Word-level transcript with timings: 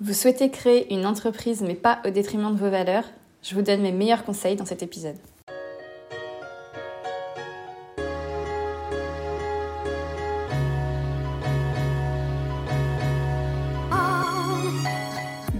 Vous 0.00 0.14
souhaitez 0.14 0.48
créer 0.48 0.94
une 0.94 1.06
entreprise 1.06 1.60
mais 1.60 1.74
pas 1.74 2.00
au 2.06 2.10
détriment 2.10 2.54
de 2.54 2.56
vos 2.60 2.70
valeurs 2.70 3.02
Je 3.42 3.56
vous 3.56 3.62
donne 3.62 3.82
mes 3.82 3.90
meilleurs 3.90 4.24
conseils 4.24 4.54
dans 4.54 4.64
cet 4.64 4.84
épisode. 4.84 5.16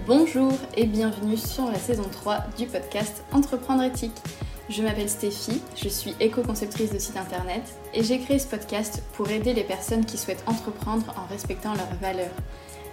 Bonjour 0.07 0.53
et 0.77 0.87
bienvenue 0.87 1.37
sur 1.37 1.65
la 1.65 1.81
saison 1.81 2.09
3 2.09 2.45
du 2.57 2.67
podcast 2.67 3.25
Entreprendre 3.33 3.83
éthique. 3.83 4.23
Je 4.69 4.83
m'appelle 4.85 5.09
Stéphie, 5.09 5.61
je 5.75 5.89
suis 5.89 6.15
éco-conceptrice 6.21 6.93
de 6.93 6.99
site 7.01 7.17
internet 7.17 7.63
et 7.93 8.05
j'ai 8.05 8.21
créé 8.21 8.39
ce 8.39 8.47
podcast 8.47 9.03
pour 9.15 9.29
aider 9.31 9.53
les 9.53 9.65
personnes 9.65 10.05
qui 10.05 10.17
souhaitent 10.17 10.45
entreprendre 10.47 11.13
en 11.19 11.27
respectant 11.27 11.75
leurs 11.75 11.95
valeurs. 12.01 12.31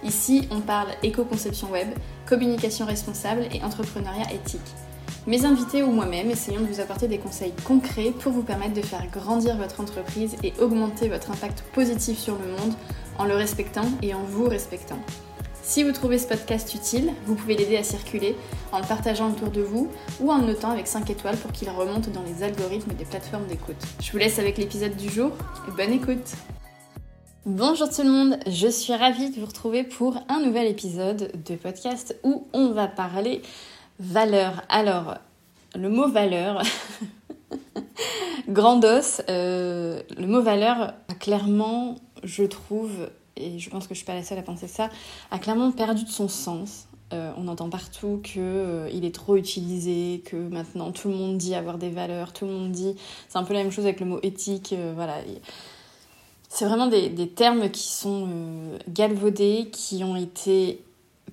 Ici, 0.04 0.48
on 0.50 0.60
parle 0.60 0.88
éco-conception 1.02 1.70
web, 1.70 1.88
communication 2.26 2.86
responsable 2.86 3.42
et 3.52 3.62
entrepreneuriat 3.62 4.32
éthique. 4.32 4.60
Mes 5.26 5.44
invités 5.44 5.82
ou 5.82 5.90
moi-même 5.90 6.30
essayons 6.30 6.60
de 6.60 6.66
vous 6.66 6.80
apporter 6.80 7.08
des 7.08 7.18
conseils 7.18 7.52
concrets 7.64 8.12
pour 8.20 8.32
vous 8.32 8.42
permettre 8.42 8.74
de 8.74 8.82
faire 8.82 9.06
grandir 9.10 9.56
votre 9.56 9.80
entreprise 9.80 10.36
et 10.44 10.52
augmenter 10.60 11.08
votre 11.08 11.32
impact 11.32 11.64
positif 11.72 12.18
sur 12.18 12.34
le 12.38 12.46
monde 12.46 12.74
en 13.18 13.24
le 13.24 13.34
respectant 13.34 13.88
et 14.02 14.14
en 14.14 14.22
vous 14.22 14.48
respectant. 14.48 14.98
Si 15.64 15.82
vous 15.82 15.90
trouvez 15.90 16.18
ce 16.18 16.28
podcast 16.28 16.72
utile, 16.74 17.10
vous 17.26 17.34
pouvez 17.34 17.56
l'aider 17.56 17.76
à 17.76 17.82
circuler 17.82 18.36
en 18.70 18.78
le 18.78 18.86
partageant 18.86 19.30
autour 19.30 19.50
de 19.50 19.62
vous 19.62 19.90
ou 20.20 20.30
en 20.30 20.38
le 20.38 20.46
notant 20.46 20.70
avec 20.70 20.86
5 20.86 21.10
étoiles 21.10 21.36
pour 21.36 21.50
qu'il 21.50 21.68
remonte 21.70 22.08
dans 22.12 22.22
les 22.22 22.44
algorithmes 22.44 22.92
des 22.92 23.04
plateformes 23.04 23.48
d'écoute. 23.48 23.74
Je 24.00 24.12
vous 24.12 24.18
laisse 24.18 24.38
avec 24.38 24.58
l'épisode 24.58 24.94
du 24.94 25.10
jour 25.10 25.32
et 25.66 25.72
bonne 25.72 25.92
écoute 25.92 26.36
Bonjour 27.46 27.88
tout 27.88 28.02
le 28.02 28.10
monde, 28.10 28.40
je 28.48 28.66
suis 28.66 28.92
ravie 28.92 29.30
de 29.30 29.38
vous 29.38 29.46
retrouver 29.46 29.84
pour 29.84 30.16
un 30.28 30.40
nouvel 30.40 30.66
épisode 30.66 31.30
de 31.46 31.54
podcast 31.54 32.18
où 32.24 32.48
on 32.52 32.72
va 32.72 32.88
parler 32.88 33.40
valeur. 34.00 34.64
Alors, 34.68 35.18
le 35.76 35.88
mot 35.88 36.08
valeur, 36.08 36.60
grandos, 38.48 39.22
euh, 39.28 40.02
le 40.18 40.26
mot 40.26 40.42
valeur 40.42 40.94
a 41.06 41.14
clairement, 41.14 41.94
je 42.24 42.42
trouve, 42.42 43.10
et 43.36 43.60
je 43.60 43.70
pense 43.70 43.86
que 43.86 43.94
je 43.94 43.98
suis 43.98 44.06
pas 44.06 44.14
la 44.14 44.24
seule 44.24 44.38
à 44.38 44.42
penser 44.42 44.66
ça, 44.66 44.90
a 45.30 45.38
clairement 45.38 45.70
perdu 45.70 46.02
de 46.02 46.10
son 46.10 46.26
sens. 46.26 46.88
Euh, 47.12 47.30
on 47.36 47.46
entend 47.46 47.70
partout 47.70 48.20
qu'il 48.24 48.42
euh, 48.42 48.88
est 48.88 49.14
trop 49.14 49.36
utilisé, 49.36 50.20
que 50.24 50.34
maintenant 50.34 50.90
tout 50.90 51.06
le 51.06 51.14
monde 51.14 51.38
dit 51.38 51.54
avoir 51.54 51.78
des 51.78 51.90
valeurs, 51.90 52.32
tout 52.32 52.44
le 52.44 52.50
monde 52.50 52.72
dit. 52.72 52.96
C'est 53.28 53.38
un 53.38 53.44
peu 53.44 53.54
la 53.54 53.62
même 53.62 53.70
chose 53.70 53.84
avec 53.84 54.00
le 54.00 54.06
mot 54.06 54.18
éthique. 54.24 54.74
voilà. 54.96 55.18
C'est 56.56 56.64
vraiment 56.64 56.86
des, 56.86 57.28
termes 57.28 57.68
qui 57.68 57.86
sont 57.86 58.28
euh, 58.30 58.78
galvaudés, 58.88 59.68
qui 59.70 60.02
ont 60.04 60.16
été 60.16 60.82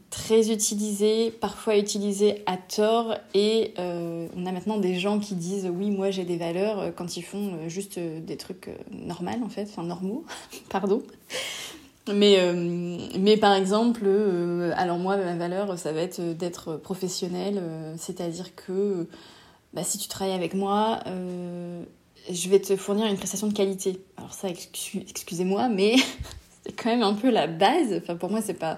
très 0.10 0.52
utilisés, 0.52 1.32
parfois 1.32 1.78
utilisés 1.78 2.44
à 2.46 2.58
tort, 2.58 3.16
et 3.34 3.74
euh, 3.80 4.28
on 4.36 4.46
a 4.46 4.52
maintenant 4.52 4.80
des 4.80 4.96
gens 4.96 5.20
qui 5.20 5.36
disent 5.36 5.72
oui, 5.74 5.92
moi 5.92 6.12
j'ai 6.12 6.26
des 6.26 6.36
valeurs 6.36 6.80
euh, 6.80 6.92
quand 6.94 7.16
ils 7.16 7.22
font 7.22 7.70
juste 7.70 7.98
des 8.00 8.36
trucs 8.36 8.70
normaux 8.92 9.46
en 9.46 9.48
fait, 9.48 9.64
enfin 9.70 9.84
normaux, 9.84 10.26
pardon. 10.70 11.02
Mais, 12.14 12.38
mais 13.18 13.38
par 13.38 13.54
exemple, 13.54 14.06
alors 14.76 14.98
moi, 14.98 15.16
ma 15.16 15.38
valeur, 15.38 15.80
ça 15.80 15.94
va 15.94 16.02
être 16.02 16.20
d'être 16.20 16.76
professionnel, 16.76 17.64
c'est-à-dire 17.96 18.56
que 18.56 19.08
bah, 19.72 19.86
si 19.86 19.98
tu 19.98 20.10
travailles 20.10 20.36
avec 20.36 20.54
moi, 20.54 21.00
je 22.32 22.50
vais 22.50 22.60
te 22.60 22.76
fournir 22.76 23.06
une 23.08 23.18
prestation 23.18 23.48
de 23.48 23.54
qualité. 23.54 24.00
Alors 24.18 24.34
ça, 24.34 24.50
excusez-moi, 24.50 25.70
mais 25.70 25.96
c'est 26.66 26.74
quand 26.74 26.90
même 26.90 27.04
un 27.04 27.14
peu 27.14 27.30
la 27.30 27.48
base. 27.48 27.94
Enfin, 28.02 28.16
pour 28.16 28.30
moi, 28.30 28.42
c'est 28.42 28.54
pas... 28.54 28.78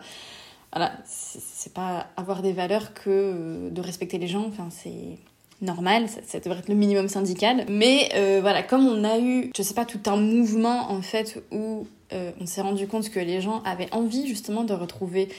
Voilà, 0.73 0.91
c'est 1.05 1.73
pas 1.73 2.07
avoir 2.17 2.41
des 2.41 2.51
valeurs 2.51 2.93
que 2.93 3.69
de 3.69 3.81
respecter 3.81 4.17
les 4.17 4.27
gens. 4.27 4.45
Enfin, 4.45 4.67
c'est 4.69 5.17
normal, 5.61 6.07
ça, 6.25 6.39
devrait 6.39 6.59
être 6.59 6.69
le 6.69 6.75
minimum 6.75 7.07
syndical. 7.07 7.66
Mais 7.69 8.09
euh, 8.16 8.39
voilà, 8.41 8.63
comme 8.63 8.85
on 8.85 9.03
a 9.03 9.19
eu, 9.19 9.51
je 9.55 9.61
sais 9.61 9.73
pas, 9.73 9.85
tout 9.85 10.00
un 10.07 10.17
mouvement 10.17 10.91
en 10.91 11.01
fait 11.01 11.44
où 11.51 11.88
euh, 12.13 12.31
on 12.39 12.45
s'est 12.45 12.61
rendu 12.61 12.88
compte 12.88 13.09
que 13.09 13.19
les 13.19 13.41
gens 13.41 13.61
avaient 13.63 13.91
envie 13.94 14.28
justement 14.28 14.63
de 14.63 14.73
retrouver 14.73 15.29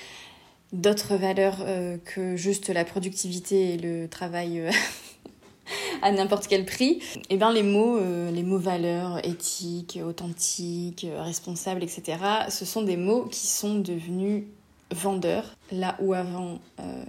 d'autres 0.73 1.17
valeurs 1.17 1.59
euh, 1.61 1.97
que 2.05 2.37
juste 2.37 2.69
la 2.71 2.85
productivité 2.85 3.75
et 3.75 3.77
le 3.77 4.09
travail 4.09 4.63
à 6.03 6.13
n'importe 6.13 6.47
quel 6.47 6.65
prix, 6.65 7.01
et 7.17 7.21
eh 7.31 7.37
bien 7.37 7.53
les 7.53 7.63
mots, 7.63 7.99
euh, 7.99 8.31
les 8.31 8.43
mots 8.43 8.59
valeurs, 8.59 9.25
éthique, 9.27 9.99
authentique, 10.07 11.07
responsable, 11.19 11.83
etc., 11.83 12.19
ce 12.49 12.65
sont 12.65 12.83
des 12.83 12.97
mots 12.97 13.25
qui 13.25 13.47
sont 13.47 13.77
devenus 13.77 14.45
vendeurs, 14.91 15.57
là 15.73 15.97
où 16.01 16.15
avant, 16.15 16.59
euh, 16.81 17.05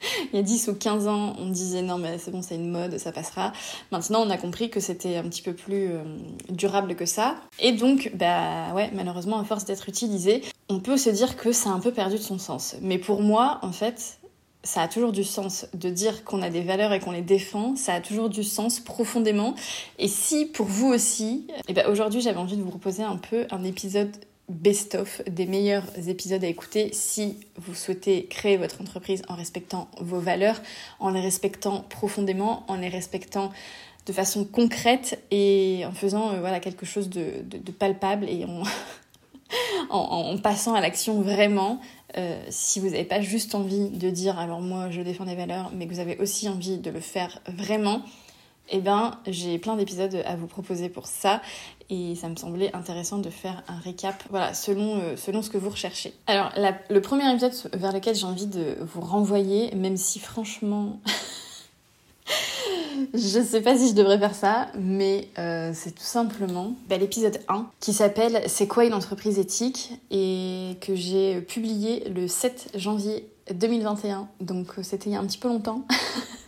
il 0.32 0.36
y 0.36 0.38
a 0.38 0.42
10 0.42 0.68
ou 0.68 0.74
15 0.74 1.08
ans, 1.08 1.34
on 1.38 1.48
disait 1.48 1.82
non 1.82 1.98
mais 1.98 2.18
c'est 2.18 2.30
bon, 2.30 2.42
c'est 2.42 2.54
une 2.54 2.70
mode, 2.70 2.98
ça 2.98 3.12
passera. 3.12 3.52
Maintenant, 3.92 4.22
on 4.22 4.30
a 4.30 4.36
compris 4.36 4.70
que 4.70 4.80
c'était 4.80 5.16
un 5.16 5.24
petit 5.24 5.42
peu 5.42 5.52
plus 5.52 5.90
euh, 5.92 6.02
durable 6.50 6.94
que 6.96 7.06
ça. 7.06 7.36
Et 7.58 7.72
donc, 7.72 8.10
bah 8.14 8.72
ouais, 8.74 8.90
malheureusement, 8.94 9.38
à 9.38 9.44
force 9.44 9.64
d'être 9.64 9.88
utilisé, 9.88 10.42
on 10.68 10.80
peut 10.80 10.96
se 10.96 11.10
dire 11.10 11.36
que 11.36 11.52
ça 11.52 11.70
a 11.70 11.72
un 11.72 11.80
peu 11.80 11.92
perdu 11.92 12.16
de 12.16 12.22
son 12.22 12.38
sens. 12.38 12.76
Mais 12.80 12.98
pour 12.98 13.22
moi, 13.22 13.58
en 13.62 13.72
fait, 13.72 14.18
ça 14.66 14.82
a 14.82 14.88
toujours 14.88 15.12
du 15.12 15.24
sens 15.24 15.66
de 15.72 15.88
dire 15.88 16.24
qu'on 16.24 16.42
a 16.42 16.50
des 16.50 16.62
valeurs 16.62 16.92
et 16.92 17.00
qu'on 17.00 17.12
les 17.12 17.22
défend, 17.22 17.76
ça 17.76 17.94
a 17.94 18.00
toujours 18.00 18.28
du 18.28 18.42
sens 18.42 18.80
profondément. 18.80 19.54
Et 19.98 20.08
si 20.08 20.44
pour 20.44 20.66
vous 20.66 20.88
aussi, 20.88 21.46
et 21.48 21.62
eh 21.68 21.72
ben 21.72 21.86
aujourd'hui 21.88 22.20
j'avais 22.20 22.38
envie 22.38 22.56
de 22.56 22.62
vous 22.62 22.70
proposer 22.70 23.02
un 23.02 23.16
peu 23.16 23.46
un 23.50 23.64
épisode 23.64 24.10
best-of 24.48 25.22
des 25.28 25.46
meilleurs 25.46 25.84
épisodes 26.08 26.42
à 26.42 26.46
écouter 26.46 26.90
si 26.92 27.38
vous 27.56 27.74
souhaitez 27.74 28.26
créer 28.26 28.56
votre 28.56 28.80
entreprise 28.80 29.22
en 29.28 29.34
respectant 29.34 29.88
vos 30.00 30.20
valeurs, 30.20 30.60
en 31.00 31.10
les 31.10 31.20
respectant 31.20 31.84
profondément, 31.88 32.64
en 32.68 32.76
les 32.76 32.88
respectant 32.88 33.52
de 34.06 34.12
façon 34.12 34.44
concrète 34.44 35.22
et 35.30 35.84
en 35.84 35.92
faisant 35.92 36.32
euh, 36.32 36.40
voilà 36.40 36.60
quelque 36.60 36.86
chose 36.86 37.08
de, 37.08 37.44
palpable 37.78 38.28
et 38.28 38.44
en, 39.90 40.38
passant 40.38 40.74
à 40.74 40.80
l'action 40.80 41.20
vraiment. 41.20 41.80
Euh, 42.18 42.40
si 42.48 42.80
vous 42.80 42.88
n'avez 42.90 43.04
pas 43.04 43.20
juste 43.20 43.54
envie 43.54 43.90
de 43.90 44.08
dire 44.10 44.38
alors 44.38 44.60
moi 44.60 44.90
je 44.90 45.02
défends 45.02 45.26
des 45.26 45.34
valeurs, 45.34 45.70
mais 45.74 45.86
que 45.86 45.92
vous 45.92 46.00
avez 46.00 46.16
aussi 46.18 46.48
envie 46.48 46.78
de 46.78 46.90
le 46.90 47.00
faire 47.00 47.40
vraiment, 47.46 48.02
eh 48.70 48.80
ben 48.80 49.18
j'ai 49.26 49.58
plein 49.58 49.76
d'épisodes 49.76 50.22
à 50.24 50.36
vous 50.36 50.46
proposer 50.46 50.88
pour 50.88 51.06
ça 51.06 51.42
et 51.90 52.14
ça 52.14 52.28
me 52.28 52.36
semblait 52.36 52.74
intéressant 52.74 53.18
de 53.18 53.30
faire 53.30 53.62
un 53.68 53.78
récap 53.78 54.24
voilà 54.30 54.54
selon 54.54 54.98
euh, 54.98 55.16
selon 55.16 55.42
ce 55.42 55.50
que 55.50 55.58
vous 55.58 55.70
recherchez. 55.70 56.14
Alors 56.26 56.52
le 56.56 57.00
premier 57.00 57.30
épisode 57.30 57.52
vers 57.74 57.92
lequel 57.92 58.14
j'ai 58.14 58.26
envie 58.26 58.46
de 58.46 58.78
vous 58.80 59.02
renvoyer, 59.02 59.74
même 59.74 59.96
si 59.96 60.18
franchement 60.18 61.00
je 63.14 63.42
sais 63.42 63.60
pas 63.60 63.76
si 63.76 63.88
je 63.88 63.94
devrais 63.94 64.18
faire 64.18 64.34
ça, 64.34 64.68
mais 64.78 65.28
euh, 65.38 65.72
c'est 65.74 65.92
tout 65.92 66.04
simplement 66.04 66.74
bah, 66.88 66.96
l'épisode 66.96 67.40
1 67.48 67.66
qui 67.80 67.92
s'appelle 67.92 68.42
C'est 68.46 68.66
quoi 68.66 68.84
une 68.84 68.94
entreprise 68.94 69.38
éthique? 69.38 69.92
et 70.10 70.76
que 70.80 70.94
j'ai 70.94 71.40
publié 71.40 72.08
le 72.08 72.28
7 72.28 72.70
janvier 72.74 73.28
2021. 73.52 74.28
Donc 74.40 74.68
c'était 74.82 75.10
il 75.10 75.12
y 75.12 75.16
a 75.16 75.20
un 75.20 75.26
petit 75.26 75.38
peu 75.38 75.48
longtemps. 75.48 75.86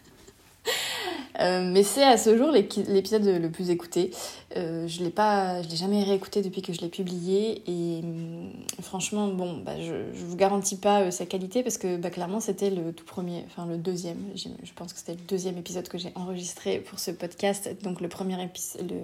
Euh, 1.40 1.62
mais 1.64 1.82
c'est 1.82 2.02
à 2.02 2.16
ce 2.16 2.36
jour 2.36 2.50
l'épisode 2.50 3.24
le 3.24 3.50
plus 3.50 3.70
écouté. 3.70 4.10
Euh, 4.56 4.88
je 4.88 5.02
l'ai 5.02 5.10
pas, 5.10 5.62
je 5.62 5.68
l'ai 5.68 5.76
jamais 5.76 6.02
réécouté 6.02 6.42
depuis 6.42 6.62
que 6.62 6.72
je 6.72 6.80
l'ai 6.80 6.88
publié 6.88 7.62
et 7.66 8.00
hum, 8.02 8.50
franchement, 8.82 9.28
bon, 9.28 9.58
bah, 9.58 9.80
je, 9.80 10.12
je 10.12 10.24
vous 10.24 10.36
garantis 10.36 10.76
pas 10.76 11.02
euh, 11.02 11.10
sa 11.10 11.26
qualité 11.26 11.62
parce 11.62 11.78
que 11.78 11.96
bah, 11.96 12.10
clairement 12.10 12.40
c'était 12.40 12.70
le 12.70 12.92
tout 12.92 13.04
premier, 13.04 13.44
enfin 13.46 13.66
le 13.66 13.76
deuxième. 13.76 14.18
Je 14.34 14.72
pense 14.74 14.92
que 14.92 14.98
c'était 14.98 15.12
le 15.12 15.26
deuxième 15.28 15.58
épisode 15.58 15.88
que 15.88 15.98
j'ai 15.98 16.12
enregistré 16.14 16.78
pour 16.78 16.98
ce 16.98 17.10
podcast. 17.10 17.70
Donc 17.82 18.00
le 18.00 18.08
premier 18.08 18.36
le 18.80 19.00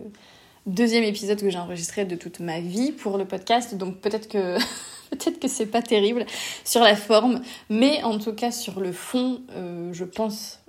deuxième 0.67 1.05
épisode 1.05 1.41
que 1.41 1.51
j'ai 1.51 1.59
enregistré 1.59 2.05
de 2.05 2.17
toute 2.17 2.41
ma 2.41 2.61
vie 2.61 2.91
pour 2.91 3.17
le 3.17 3.27
podcast. 3.27 3.77
Donc 3.77 3.99
peut-être 4.01 4.29
que 4.29 4.59
peut-être 5.11 5.39
que 5.39 5.49
c'est 5.49 5.67
pas 5.67 5.83
terrible 5.83 6.27
sur 6.65 6.81
la 6.81 6.97
forme, 6.97 7.43
mais 7.71 8.03
en 8.03 8.19
tout 8.19 8.33
cas 8.33 8.51
sur 8.51 8.81
le 8.81 8.93
fond, 8.93 9.41
je 9.93 10.05
pense 10.05 10.64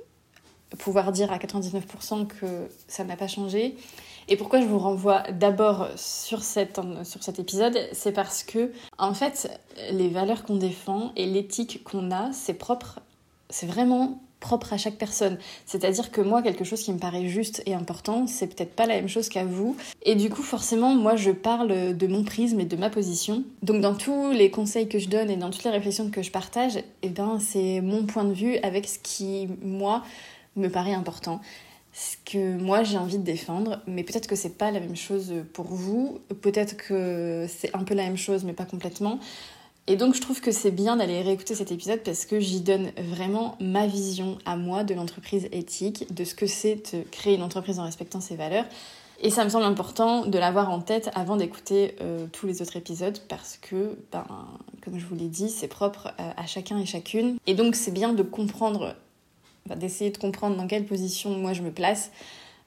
pouvoir 0.77 1.11
dire 1.11 1.31
à 1.31 1.37
99% 1.37 2.27
que 2.27 2.67
ça 2.87 3.03
n'a 3.03 3.15
pas 3.15 3.27
changé. 3.27 3.75
Et 4.27 4.37
pourquoi 4.37 4.59
je 4.59 4.65
vous 4.65 4.79
renvoie 4.79 5.23
d'abord 5.31 5.87
sur, 5.95 6.43
sur 6.43 7.23
cet 7.23 7.39
épisode, 7.39 7.77
c'est 7.91 8.11
parce 8.11 8.43
que, 8.43 8.71
en 8.97 9.13
fait, 9.13 9.61
les 9.91 10.09
valeurs 10.09 10.43
qu'on 10.43 10.55
défend 10.55 11.11
et 11.15 11.27
l'éthique 11.27 11.83
qu'on 11.83 12.11
a, 12.11 12.31
c'est 12.33 12.55
propre, 12.55 13.01
c'est 13.49 13.67
vraiment 13.67 14.19
propre 14.39 14.73
à 14.73 14.77
chaque 14.77 14.95
personne. 14.95 15.37
C'est-à-dire 15.65 16.11
que 16.11 16.21
moi, 16.21 16.41
quelque 16.41 16.63
chose 16.63 16.81
qui 16.81 16.93
me 16.93 16.99
paraît 16.99 17.27
juste 17.27 17.63
et 17.65 17.73
important, 17.73 18.27
c'est 18.27 18.47
peut-être 18.47 18.75
pas 18.75 18.85
la 18.85 18.95
même 18.95 19.07
chose 19.07 19.27
qu'à 19.29 19.43
vous. 19.43 19.75
Et 20.03 20.15
du 20.15 20.29
coup, 20.29 20.43
forcément, 20.43 20.93
moi, 20.93 21.15
je 21.15 21.31
parle 21.31 21.97
de 21.97 22.07
mon 22.07 22.23
prisme 22.23 22.59
et 22.59 22.65
de 22.65 22.75
ma 22.75 22.89
position. 22.89 23.43
Donc, 23.63 23.81
dans 23.81 23.95
tous 23.95 24.31
les 24.31 24.51
conseils 24.51 24.87
que 24.87 24.99
je 24.99 25.09
donne 25.09 25.31
et 25.31 25.37
dans 25.37 25.49
toutes 25.49 25.63
les 25.63 25.71
réflexions 25.71 26.09
que 26.09 26.21
je 26.21 26.31
partage, 26.31 26.77
eh 27.01 27.09
ben, 27.09 27.39
c'est 27.39 27.81
mon 27.81 28.05
point 28.05 28.23
de 28.23 28.33
vue 28.33 28.57
avec 28.57 28.87
ce 28.87 28.99
qui, 28.99 29.47
moi, 29.63 30.03
me 30.55 30.69
paraît 30.69 30.93
important, 30.93 31.41
ce 31.93 32.17
que 32.29 32.57
moi 32.57 32.83
j'ai 32.83 32.97
envie 32.97 33.17
de 33.17 33.23
défendre, 33.23 33.81
mais 33.87 34.03
peut-être 34.03 34.27
que 34.27 34.35
c'est 34.35 34.57
pas 34.57 34.71
la 34.71 34.79
même 34.79 34.95
chose 34.95 35.33
pour 35.53 35.65
vous, 35.65 36.19
peut-être 36.41 36.75
que 36.75 37.47
c'est 37.47 37.73
un 37.75 37.83
peu 37.83 37.93
la 37.93 38.03
même 38.03 38.17
chose 38.17 38.43
mais 38.43 38.53
pas 38.53 38.65
complètement. 38.65 39.19
Et 39.87 39.97
donc 39.97 40.15
je 40.15 40.21
trouve 40.21 40.41
que 40.41 40.51
c'est 40.51 40.71
bien 40.71 40.95
d'aller 40.95 41.21
réécouter 41.21 41.53
cet 41.53 41.71
épisode 41.71 42.01
parce 42.03 42.25
que 42.25 42.39
j'y 42.39 42.61
donne 42.61 42.91
vraiment 42.97 43.55
ma 43.61 43.85
vision 43.85 44.39
à 44.45 44.55
moi 44.55 44.83
de 44.83 44.95
l'entreprise 44.95 45.47
éthique, 45.51 46.13
de 46.13 46.23
ce 46.23 46.33
que 46.33 46.47
c'est 46.47 46.95
de 46.95 47.03
créer 47.11 47.35
une 47.35 47.43
entreprise 47.43 47.79
en 47.79 47.83
respectant 47.83 48.19
ses 48.19 48.35
valeurs. 48.35 48.65
Et 49.21 49.29
ça 49.29 49.45
me 49.45 49.49
semble 49.49 49.63
important 49.63 50.25
de 50.25 50.37
l'avoir 50.37 50.71
en 50.71 50.81
tête 50.81 51.09
avant 51.13 51.37
d'écouter 51.37 51.95
euh, 52.01 52.25
tous 52.31 52.47
les 52.47 52.61
autres 52.61 52.75
épisodes 52.75 53.17
parce 53.29 53.57
que, 53.57 53.97
ben, 54.11 54.25
comme 54.83 54.99
je 54.99 55.05
vous 55.05 55.15
l'ai 55.15 55.27
dit, 55.27 55.49
c'est 55.49 55.67
propre 55.67 56.09
euh, 56.19 56.31
à 56.35 56.45
chacun 56.47 56.77
et 56.79 56.85
chacune. 56.85 57.37
Et 57.47 57.53
donc 57.53 57.75
c'est 57.75 57.91
bien 57.91 58.11
de 58.11 58.23
comprendre, 58.23 58.95
d'essayer 59.75 60.11
de 60.11 60.17
comprendre 60.17 60.55
dans 60.55 60.67
quelle 60.67 60.85
position 60.85 61.31
moi 61.31 61.53
je 61.53 61.61
me 61.61 61.71
place 61.71 62.11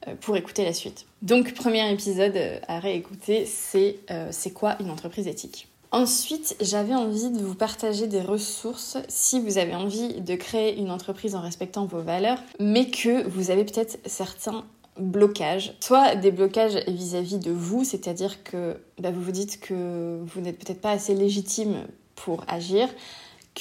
euh, 0.07 0.15
pour 0.19 0.35
écouter 0.37 0.63
la 0.63 0.73
suite. 0.73 1.05
Donc 1.21 1.53
premier 1.53 1.91
épisode 1.91 2.37
à 2.67 2.79
réécouter, 2.79 3.45
c'est 3.45 3.99
c'est 4.31 4.51
quoi 4.51 4.77
une 4.79 4.89
entreprise 4.89 5.27
éthique? 5.27 5.69
Ensuite, 5.91 6.55
j'avais 6.61 6.93
envie 6.93 7.31
de 7.31 7.39
vous 7.39 7.55
partager 7.55 8.05
des 8.05 8.21
ressources 8.21 8.97
si 9.07 9.39
vous 9.39 9.57
avez 9.57 9.73
envie 9.73 10.21
de 10.21 10.35
créer 10.35 10.77
une 10.77 10.91
entreprise 10.91 11.33
en 11.33 11.41
respectant 11.41 11.87
vos 11.87 12.01
valeurs, 12.01 12.37
mais 12.59 12.91
que 12.91 13.27
vous 13.27 13.49
avez 13.49 13.65
peut-être 13.65 13.97
certains 14.05 14.65
blocages, 14.99 15.73
soit 15.79 16.15
des 16.15 16.31
blocages 16.31 16.75
vis-à-vis 16.87 17.39
de 17.39 17.51
vous, 17.51 17.83
c'est-à-dire 17.83 18.43
que 18.43 18.77
bah, 18.99 19.09
vous 19.09 19.21
vous 19.21 19.31
dites 19.31 19.59
que 19.59 20.19
vous 20.23 20.41
n'êtes 20.41 20.59
peut-être 20.59 20.81
pas 20.81 20.91
assez 20.91 21.15
légitime 21.15 21.87
pour 22.15 22.43
agir, 22.47 22.87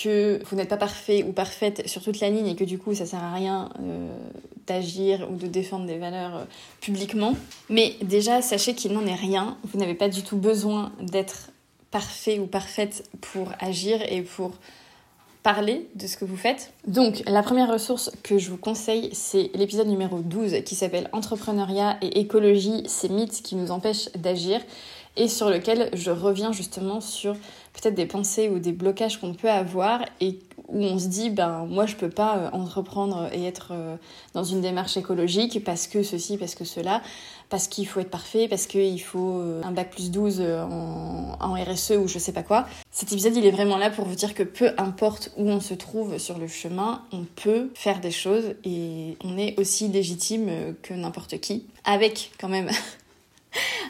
que 0.00 0.40
vous 0.44 0.56
n'êtes 0.56 0.68
pas 0.68 0.76
parfait 0.76 1.24
ou 1.24 1.32
parfaite 1.32 1.86
sur 1.88 2.02
toute 2.02 2.20
la 2.20 2.30
ligne 2.30 2.46
et 2.46 2.56
que 2.56 2.64
du 2.64 2.78
coup 2.78 2.94
ça 2.94 3.06
sert 3.06 3.22
à 3.22 3.32
rien 3.32 3.70
euh, 3.80 4.08
d'agir 4.66 5.28
ou 5.30 5.36
de 5.36 5.46
défendre 5.46 5.86
des 5.86 5.98
valeurs 5.98 6.36
euh, 6.36 6.44
publiquement. 6.80 7.34
Mais 7.68 7.94
déjà, 8.02 8.42
sachez 8.42 8.74
qu'il 8.74 8.92
n'en 8.92 9.06
est 9.06 9.14
rien, 9.14 9.56
vous 9.64 9.78
n'avez 9.78 9.94
pas 9.94 10.08
du 10.08 10.22
tout 10.22 10.36
besoin 10.36 10.92
d'être 11.00 11.50
parfait 11.90 12.38
ou 12.38 12.46
parfaite 12.46 13.08
pour 13.20 13.50
agir 13.60 14.00
et 14.10 14.22
pour 14.22 14.52
parler 15.42 15.88
de 15.94 16.06
ce 16.06 16.16
que 16.16 16.24
vous 16.24 16.36
faites. 16.36 16.72
Donc 16.86 17.22
la 17.26 17.42
première 17.42 17.72
ressource 17.72 18.10
que 18.22 18.38
je 18.38 18.50
vous 18.50 18.56
conseille, 18.56 19.08
c'est 19.12 19.50
l'épisode 19.54 19.88
numéro 19.88 20.18
12 20.18 20.62
qui 20.64 20.74
s'appelle 20.74 21.08
Entrepreneuriat 21.12 21.96
et 22.02 22.20
écologie, 22.20 22.82
ces 22.86 23.08
mythes 23.08 23.42
qui 23.42 23.56
nous 23.56 23.70
empêchent 23.70 24.10
d'agir 24.12 24.60
et 25.18 25.28
sur 25.28 25.50
lequel 25.50 25.90
je 25.92 26.10
reviens 26.10 26.52
justement 26.52 27.00
sur 27.00 27.34
peut-être 27.74 27.94
des 27.94 28.06
pensées 28.06 28.48
ou 28.48 28.58
des 28.58 28.72
blocages 28.72 29.20
qu'on 29.20 29.34
peut 29.34 29.50
avoir 29.50 30.00
et 30.20 30.38
où 30.68 30.82
on 30.82 30.98
se 30.98 31.06
dit 31.06 31.30
ben 31.30 31.66
moi 31.68 31.86
je 31.86 31.96
peux 31.96 32.10
pas 32.10 32.36
euh, 32.36 32.50
entreprendre 32.52 33.28
et 33.32 33.44
être 33.44 33.68
euh, 33.72 33.96
dans 34.34 34.44
une 34.44 34.60
démarche 34.60 34.96
écologique 34.96 35.64
parce 35.64 35.86
que 35.86 36.02
ceci 36.02 36.36
parce 36.36 36.54
que 36.54 36.64
cela 36.64 37.02
parce 37.48 37.68
qu'il 37.68 37.86
faut 37.86 38.00
être 38.00 38.10
parfait 38.10 38.48
parce 38.48 38.66
qu'il 38.66 39.00
faut 39.00 39.38
euh, 39.38 39.62
un 39.64 39.72
bac 39.72 39.90
plus 39.90 40.10
12 40.10 40.40
en, 40.40 41.36
en, 41.40 41.54
RSE 41.54 41.92
ou 41.92 42.06
je 42.06 42.18
sais 42.18 42.32
pas 42.32 42.42
quoi. 42.42 42.66
Cet 42.90 43.12
épisode 43.12 43.36
il 43.36 43.46
est 43.46 43.50
vraiment 43.50 43.78
là 43.78 43.90
pour 43.90 44.04
vous 44.04 44.14
dire 44.14 44.34
que 44.34 44.42
peu 44.42 44.72
importe 44.76 45.32
où 45.36 45.48
on 45.48 45.60
se 45.60 45.74
trouve 45.74 46.18
sur 46.18 46.38
le 46.38 46.48
chemin 46.48 47.02
on 47.12 47.24
peut 47.24 47.70
faire 47.74 48.00
des 48.00 48.10
choses 48.10 48.54
et 48.64 49.16
on 49.24 49.38
est 49.38 49.58
aussi 49.58 49.88
légitime 49.88 50.74
que 50.82 50.94
n'importe 50.94 51.38
qui 51.40 51.64
avec 51.84 52.32
quand 52.38 52.48
même 52.48 52.68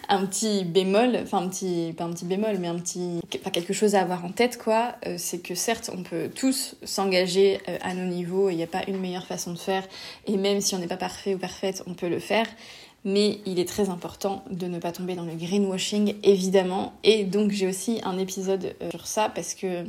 un 0.08 0.24
petit 0.24 0.64
bémol, 0.64 1.18
enfin 1.22 1.38
un 1.38 1.48
petit, 1.48 1.94
pas 1.96 2.04
un 2.04 2.12
petit 2.12 2.24
bémol, 2.24 2.56
mais 2.58 2.68
un 2.68 2.78
petit, 2.78 3.20
enfin 3.38 3.50
quelque 3.50 3.72
chose 3.72 3.94
à 3.94 4.00
avoir 4.00 4.24
en 4.24 4.30
tête 4.30 4.56
quoi, 4.56 4.94
euh, 5.06 5.16
c'est 5.18 5.38
que 5.38 5.54
certes 5.54 5.90
on 5.94 6.02
peut 6.02 6.30
tous 6.34 6.76
s'engager 6.82 7.60
euh, 7.68 7.76
à 7.82 7.94
nos 7.94 8.06
niveaux, 8.06 8.48
il 8.48 8.56
n'y 8.56 8.62
a 8.62 8.68
pas 8.68 8.82
une 8.88 8.98
meilleure 8.98 9.26
façon 9.26 9.52
de 9.52 9.58
faire, 9.58 9.86
et 10.26 10.36
même 10.36 10.60
si 10.60 10.74
on 10.74 10.78
n'est 10.78 10.86
pas 10.86 10.96
parfait 10.96 11.34
ou 11.34 11.38
parfaite, 11.38 11.82
on 11.86 11.94
peut 11.94 12.08
le 12.08 12.20
faire, 12.20 12.46
mais 13.04 13.38
il 13.44 13.58
est 13.58 13.68
très 13.68 13.90
important 13.90 14.44
de 14.50 14.66
ne 14.66 14.78
pas 14.78 14.92
tomber 14.92 15.14
dans 15.14 15.24
le 15.24 15.34
greenwashing 15.34 16.14
évidemment, 16.22 16.94
et 17.04 17.24
donc 17.24 17.50
j'ai 17.50 17.66
aussi 17.66 18.00
un 18.02 18.18
épisode 18.18 18.74
euh, 18.82 18.90
sur 18.90 19.06
ça 19.06 19.30
parce 19.34 19.54
que 19.54 19.84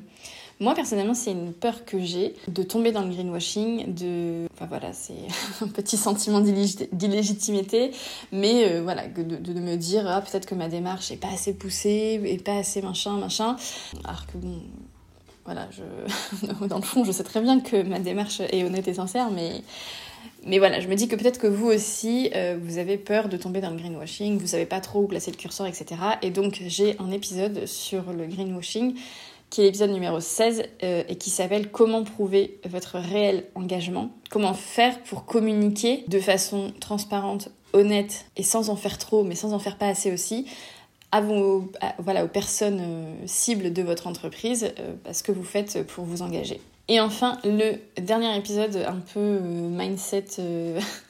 moi, 0.62 0.76
personnellement, 0.76 1.14
c'est 1.14 1.32
une 1.32 1.54
peur 1.54 1.86
que 1.86 2.00
j'ai 2.00 2.36
de 2.50 2.64
tomber 2.64 2.92
dans 2.92 3.02
le 3.02 3.10
greenwashing, 3.14 3.94
de... 3.94 4.46
Enfin 4.54 4.66
voilà, 4.66 4.92
c'est 4.92 5.14
un 5.62 5.68
petit 5.68 5.96
sentiment 5.96 6.42
d'illégitimité, 6.42 7.92
mais 8.34 8.66
euh, 8.66 8.82
voilà, 8.84 9.08
de, 9.08 9.54
me 9.54 9.78
dire, 9.78 10.06
ah, 10.06 10.22
peut-être 10.22 10.46
que 10.46 10.56
ma 10.56 10.68
démarche 10.68 11.12
est 11.12 11.18
pas 11.18 11.30
assez 11.34 11.54
poussée, 11.54 12.22
et 12.26 12.38
pas 12.38 12.58
assez 12.58 12.82
machin, 12.82 13.14
machin. 13.14 13.56
Alors 14.04 14.28
que 14.28 14.38
bon, 14.38 14.60
voilà, 15.46 15.70
je... 15.72 16.66
dans 16.68 16.78
le 16.78 16.84
fond, 16.84 17.06
je 17.06 17.14
sais 17.14 17.24
très 17.24 17.40
bien 17.40 17.62
que 17.62 17.82
ma 17.82 18.00
démarche 18.00 18.42
est 18.42 18.64
honnête 18.66 18.88
et 18.88 18.94
sincère, 18.94 19.32
mais... 19.32 19.64
Mais 20.46 20.60
voilà, 20.60 20.80
je 20.80 20.88
me 20.88 20.96
dis 20.96 21.08
que 21.08 21.16
peut-être 21.16 21.38
que 21.38 21.48
vous 21.48 21.68
aussi, 21.68 22.30
euh, 22.34 22.58
vous 22.62 22.78
avez 22.78 22.98
peur 22.98 23.30
de 23.30 23.36
tomber 23.36 23.60
dans 23.62 23.72
le 23.72 23.78
greenwashing, 23.78 24.38
vous 24.38 24.48
savez 24.48 24.66
pas 24.66 24.80
trop 24.80 25.02
où 25.02 25.08
placer 25.08 25.32
le 25.32 25.38
curseur, 25.38 25.68
etc. 25.68 25.86
Et 26.22 26.30
donc 26.30 26.62
j'ai 26.66 26.98
un 27.00 27.12
épisode 27.12 27.66
sur 27.66 28.14
le 28.14 28.26
greenwashing 28.26 28.96
qui 29.50 29.62
est 29.62 29.66
l'épisode 29.66 29.92
numéro 29.92 30.20
16 30.20 30.64
euh, 30.84 31.04
et 31.08 31.16
qui 31.16 31.30
s'appelle 31.30 31.70
Comment 31.72 32.04
prouver 32.04 32.60
votre 32.70 32.98
réel 32.98 33.46
engagement? 33.56 34.12
Comment 34.30 34.54
faire 34.54 35.02
pour 35.04 35.26
communiquer 35.26 36.04
de 36.08 36.20
façon 36.20 36.74
transparente, 36.80 37.50
honnête 37.74 38.26
et 38.38 38.44
sans 38.44 38.70
en 38.70 38.76
faire 38.76 38.98
trop, 38.98 39.24
mais 39.24 39.36
sans 39.36 39.54
en 39.54 39.60
faire 39.60 39.78
pas 39.78 39.88
assez 39.88 40.12
aussi, 40.12 40.46
à 41.12 41.22
vos, 41.22 41.72
voilà, 41.98 42.24
aux 42.24 42.28
personnes 42.28 42.80
euh, 42.82 43.14
cibles 43.26 43.74
de 43.74 43.82
votre 43.82 44.08
entreprise, 44.08 44.72
euh, 44.80 45.14
ce 45.14 45.24
que 45.24 45.32
vous 45.32 45.44
faites 45.44 45.86
pour 45.88 46.06
vous 46.06 46.22
engager. 46.22 46.62
Et 46.88 47.00
enfin, 47.00 47.38
le 47.44 47.76
dernier 48.02 48.36
épisode 48.38 48.76
un 48.88 49.00
peu 49.14 49.40
mindset 49.40 50.26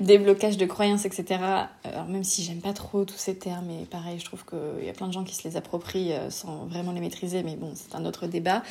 déblocage 0.00 0.56
de 0.56 0.66
croyances, 0.66 1.04
etc. 1.04 1.40
Alors 1.84 2.06
même 2.06 2.24
si 2.24 2.42
j'aime 2.42 2.60
pas 2.60 2.72
trop 2.72 3.04
tous 3.04 3.16
ces 3.16 3.36
termes, 3.36 3.70
et 3.70 3.84
pareil, 3.84 4.18
je 4.18 4.24
trouve 4.24 4.44
qu'il 4.44 4.84
y 4.84 4.88
a 4.88 4.92
plein 4.92 5.08
de 5.08 5.12
gens 5.12 5.24
qui 5.24 5.34
se 5.34 5.46
les 5.46 5.56
approprient 5.56 6.12
euh, 6.12 6.30
sans 6.30 6.66
vraiment 6.66 6.92
les 6.92 7.00
maîtriser, 7.00 7.42
mais 7.42 7.56
bon, 7.56 7.72
c'est 7.74 7.94
un 7.94 8.04
autre 8.04 8.26
débat. 8.26 8.62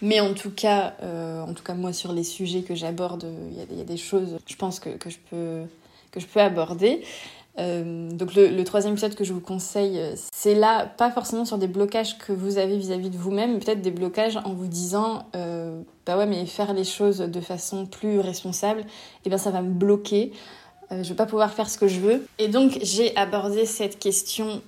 Mais 0.00 0.20
en 0.20 0.34
tout 0.34 0.50
cas, 0.50 0.94
euh, 1.02 1.42
en 1.42 1.54
tout 1.54 1.62
cas 1.62 1.74
moi 1.74 1.92
sur 1.92 2.12
les 2.12 2.24
sujets 2.24 2.62
que 2.62 2.74
j'aborde, 2.74 3.26
il 3.50 3.78
y, 3.78 3.80
a 3.80 3.84
des 3.84 3.96
choses, 3.96 4.38
je 4.46 4.56
pense 4.56 4.80
que, 4.80 4.90
que, 4.90 5.10
je, 5.10 5.18
peux, 5.30 5.62
que 6.10 6.20
je 6.20 6.26
peux 6.26 6.40
aborder. 6.40 7.02
Euh, 7.58 8.10
donc 8.10 8.34
le, 8.34 8.62
troisième 8.64 8.94
épisode 8.94 9.14
que 9.14 9.24
je 9.24 9.32
vous 9.32 9.40
conseille, 9.40 10.00
c'est 10.32 10.54
là 10.54 10.86
pas 10.86 11.10
forcément 11.10 11.44
sur 11.44 11.58
des 11.58 11.68
blocages 11.68 12.16
que 12.18 12.32
vous 12.32 12.58
avez 12.58 12.76
vis-à-vis 12.78 13.10
de 13.10 13.16
vous-même, 13.16 13.58
peut-être 13.58 13.82
des 13.82 13.90
blocages 13.90 14.38
en 14.38 14.54
vous 14.54 14.66
disant 14.66 15.26
euh, 15.36 15.82
bah 16.06 16.16
ouais 16.16 16.26
mais 16.26 16.46
faire 16.46 16.72
les 16.72 16.84
choses 16.84 17.18
de 17.18 17.40
façon 17.40 17.84
plus 17.84 18.20
responsable, 18.20 18.80
et 18.80 18.84
eh 19.26 19.28
bien 19.28 19.38
ça 19.38 19.50
va 19.50 19.60
me 19.60 19.72
bloquer, 19.72 20.32
euh, 20.92 21.02
je 21.02 21.10
vais 21.10 21.14
pas 21.14 21.26
pouvoir 21.26 21.52
faire 21.52 21.68
ce 21.68 21.76
que 21.76 21.88
je 21.88 22.00
veux. 22.00 22.26
Et 22.38 22.48
donc 22.48 22.78
j'ai 22.80 23.14
abordé 23.16 23.66
cette 23.66 23.98
question 23.98 24.62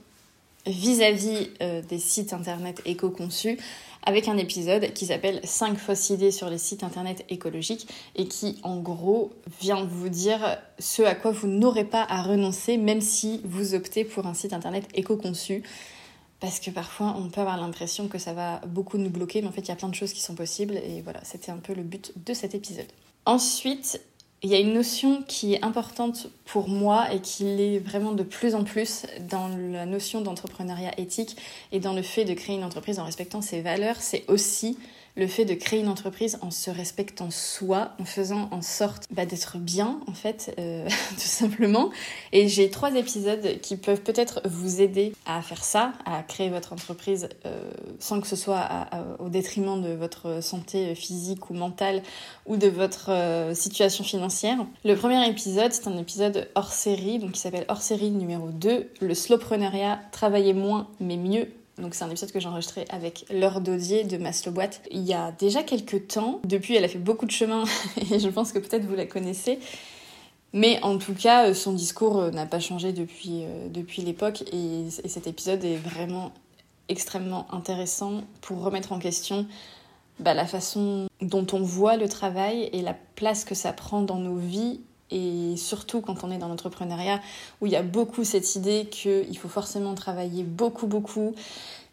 vis-à-vis 0.66 1.50
-vis, 1.60 1.86
des 1.86 1.98
sites 1.98 2.32
internet 2.32 2.82
éco-conçus 2.84 3.58
avec 4.04 4.28
un 4.28 4.36
épisode 4.36 4.92
qui 4.92 5.06
s'appelle 5.06 5.40
5 5.44 5.78
fausses 5.78 6.10
idées 6.10 6.30
sur 6.30 6.48
les 6.50 6.58
sites 6.58 6.84
internet 6.84 7.24
écologiques 7.28 7.88
et 8.16 8.28
qui 8.28 8.58
en 8.62 8.78
gros 8.78 9.32
vient 9.60 9.84
vous 9.84 10.08
dire 10.08 10.58
ce 10.78 11.02
à 11.02 11.14
quoi 11.14 11.30
vous 11.30 11.48
n'aurez 11.48 11.84
pas 11.84 12.06
à 12.08 12.22
renoncer 12.22 12.76
même 12.76 13.00
si 13.00 13.40
vous 13.44 13.74
optez 13.74 14.04
pour 14.04 14.26
un 14.26 14.34
site 14.34 14.52
internet 14.52 14.86
éco-conçu. 14.94 15.62
Parce 16.40 16.60
que 16.60 16.70
parfois 16.70 17.14
on 17.18 17.30
peut 17.30 17.40
avoir 17.40 17.56
l'impression 17.56 18.08
que 18.08 18.18
ça 18.18 18.34
va 18.34 18.60
beaucoup 18.66 18.98
nous 18.98 19.10
bloquer, 19.10 19.40
mais 19.40 19.48
en 19.48 19.52
fait 19.52 19.62
il 19.62 19.68
y 19.68 19.72
a 19.72 19.76
plein 19.76 19.88
de 19.88 19.94
choses 19.94 20.12
qui 20.12 20.20
sont 20.20 20.34
possibles 20.34 20.76
et 20.76 21.00
voilà, 21.02 21.20
c'était 21.24 21.50
un 21.50 21.56
peu 21.56 21.72
le 21.72 21.82
but 21.82 22.12
de 22.24 22.34
cet 22.34 22.54
épisode. 22.54 22.86
Ensuite, 23.26 24.00
il 24.44 24.50
y 24.50 24.54
a 24.54 24.58
une 24.58 24.74
notion 24.74 25.24
qui 25.26 25.54
est 25.54 25.64
importante 25.64 26.28
pour 26.44 26.68
moi 26.68 27.10
et 27.14 27.20
qui 27.20 27.44
l'est 27.44 27.78
vraiment 27.78 28.12
de 28.12 28.22
plus 28.22 28.54
en 28.54 28.62
plus 28.62 29.06
dans 29.30 29.48
la 29.48 29.86
notion 29.86 30.20
d'entrepreneuriat 30.20 31.00
éthique 31.00 31.38
et 31.72 31.80
dans 31.80 31.94
le 31.94 32.02
fait 32.02 32.26
de 32.26 32.34
créer 32.34 32.54
une 32.54 32.62
entreprise 32.62 32.98
en 32.98 33.04
respectant 33.04 33.40
ses 33.40 33.62
valeurs, 33.62 33.96
c'est 34.00 34.22
aussi 34.28 34.76
le 35.16 35.26
fait 35.28 35.44
de 35.44 35.54
créer 35.54 35.80
une 35.80 35.88
entreprise 35.88 36.38
en 36.42 36.50
se 36.50 36.70
respectant 36.70 37.30
soi, 37.30 37.92
en 38.00 38.04
faisant 38.04 38.48
en 38.50 38.62
sorte 38.62 39.04
bah, 39.10 39.26
d'être 39.26 39.58
bien, 39.58 40.00
en 40.08 40.12
fait, 40.12 40.54
euh, 40.58 40.88
tout 41.10 41.20
simplement. 41.20 41.90
Et 42.32 42.48
j'ai 42.48 42.68
trois 42.70 42.94
épisodes 42.94 43.60
qui 43.60 43.76
peuvent 43.76 44.02
peut-être 44.02 44.40
vous 44.44 44.80
aider 44.80 45.12
à 45.26 45.40
faire 45.42 45.62
ça, 45.62 45.92
à 46.04 46.22
créer 46.22 46.50
votre 46.50 46.72
entreprise 46.72 47.28
euh, 47.46 47.70
sans 48.00 48.20
que 48.20 48.26
ce 48.26 48.36
soit 48.36 48.68
au 49.18 49.28
détriment 49.28 49.80
de 49.80 49.92
votre 49.92 50.42
santé 50.42 50.94
physique 50.94 51.50
ou 51.50 51.54
mentale 51.54 52.02
ou 52.46 52.56
de 52.56 52.68
votre 52.68 53.10
euh, 53.10 53.54
situation 53.54 54.04
financière. 54.04 54.58
Le 54.84 54.96
premier 54.96 55.28
épisode, 55.28 55.72
c'est 55.72 55.86
un 55.86 55.96
épisode 55.96 56.48
hors 56.54 56.72
série, 56.72 57.18
donc 57.18 57.32
qui 57.32 57.40
s'appelle 57.40 57.66
hors 57.68 57.82
série 57.82 58.10
numéro 58.10 58.48
2, 58.48 58.90
le 59.00 59.14
slowpreneuriat, 59.14 60.00
travailler 60.10 60.54
moins 60.54 60.88
mais 61.00 61.16
mieux 61.16 61.48
donc 61.78 61.94
c'est 61.94 62.04
un 62.04 62.10
épisode 62.10 62.30
que 62.30 62.38
j'ai 62.38 62.48
enregistré 62.48 62.84
avec 62.90 63.24
Laure 63.30 63.60
Dodier 63.60 64.04
de 64.04 64.16
Maslow 64.16 64.52
Boîte 64.52 64.80
il 64.90 65.02
y 65.02 65.12
a 65.12 65.32
déjà 65.32 65.62
quelques 65.62 66.06
temps. 66.08 66.40
Depuis, 66.44 66.76
elle 66.76 66.84
a 66.84 66.88
fait 66.88 66.98
beaucoup 66.98 67.26
de 67.26 67.32
chemin 67.32 67.64
et 68.10 68.18
je 68.18 68.28
pense 68.28 68.52
que 68.52 68.58
peut-être 68.58 68.84
vous 68.84 68.94
la 68.94 69.06
connaissez. 69.06 69.58
Mais 70.52 70.78
en 70.82 70.98
tout 70.98 71.14
cas, 71.14 71.52
son 71.52 71.72
discours 71.72 72.18
euh, 72.18 72.30
n'a 72.30 72.46
pas 72.46 72.60
changé 72.60 72.92
depuis, 72.92 73.42
euh, 73.42 73.68
depuis 73.68 74.02
l'époque 74.02 74.44
et, 74.52 74.88
cet 75.08 75.26
épisode 75.26 75.64
est 75.64 75.76
vraiment 75.76 76.30
extrêmement 76.88 77.52
intéressant 77.52 78.22
pour 78.40 78.62
remettre 78.62 78.92
en 78.92 79.00
question 79.00 79.46
bah, 80.20 80.32
la 80.32 80.46
façon 80.46 81.08
dont 81.20 81.46
on 81.52 81.60
voit 81.60 81.96
le 81.96 82.08
travail 82.08 82.68
et 82.72 82.82
la 82.82 82.94
place 83.16 83.44
que 83.44 83.56
ça 83.56 83.72
prend 83.72 84.02
dans 84.02 84.18
nos 84.18 84.36
vies 84.36 84.80
et 85.14 85.56
surtout 85.56 86.00
quand 86.00 86.24
on 86.24 86.30
est 86.30 86.38
dans 86.38 86.48
l'entrepreneuriat 86.48 87.20
où 87.60 87.66
il 87.66 87.72
y 87.72 87.76
a 87.76 87.82
beaucoup 87.82 88.24
cette 88.24 88.56
idée 88.56 88.88
qu'il 88.90 89.38
faut 89.38 89.48
forcément 89.48 89.94
travailler 89.94 90.42
beaucoup 90.42 90.86
beaucoup, 90.86 91.34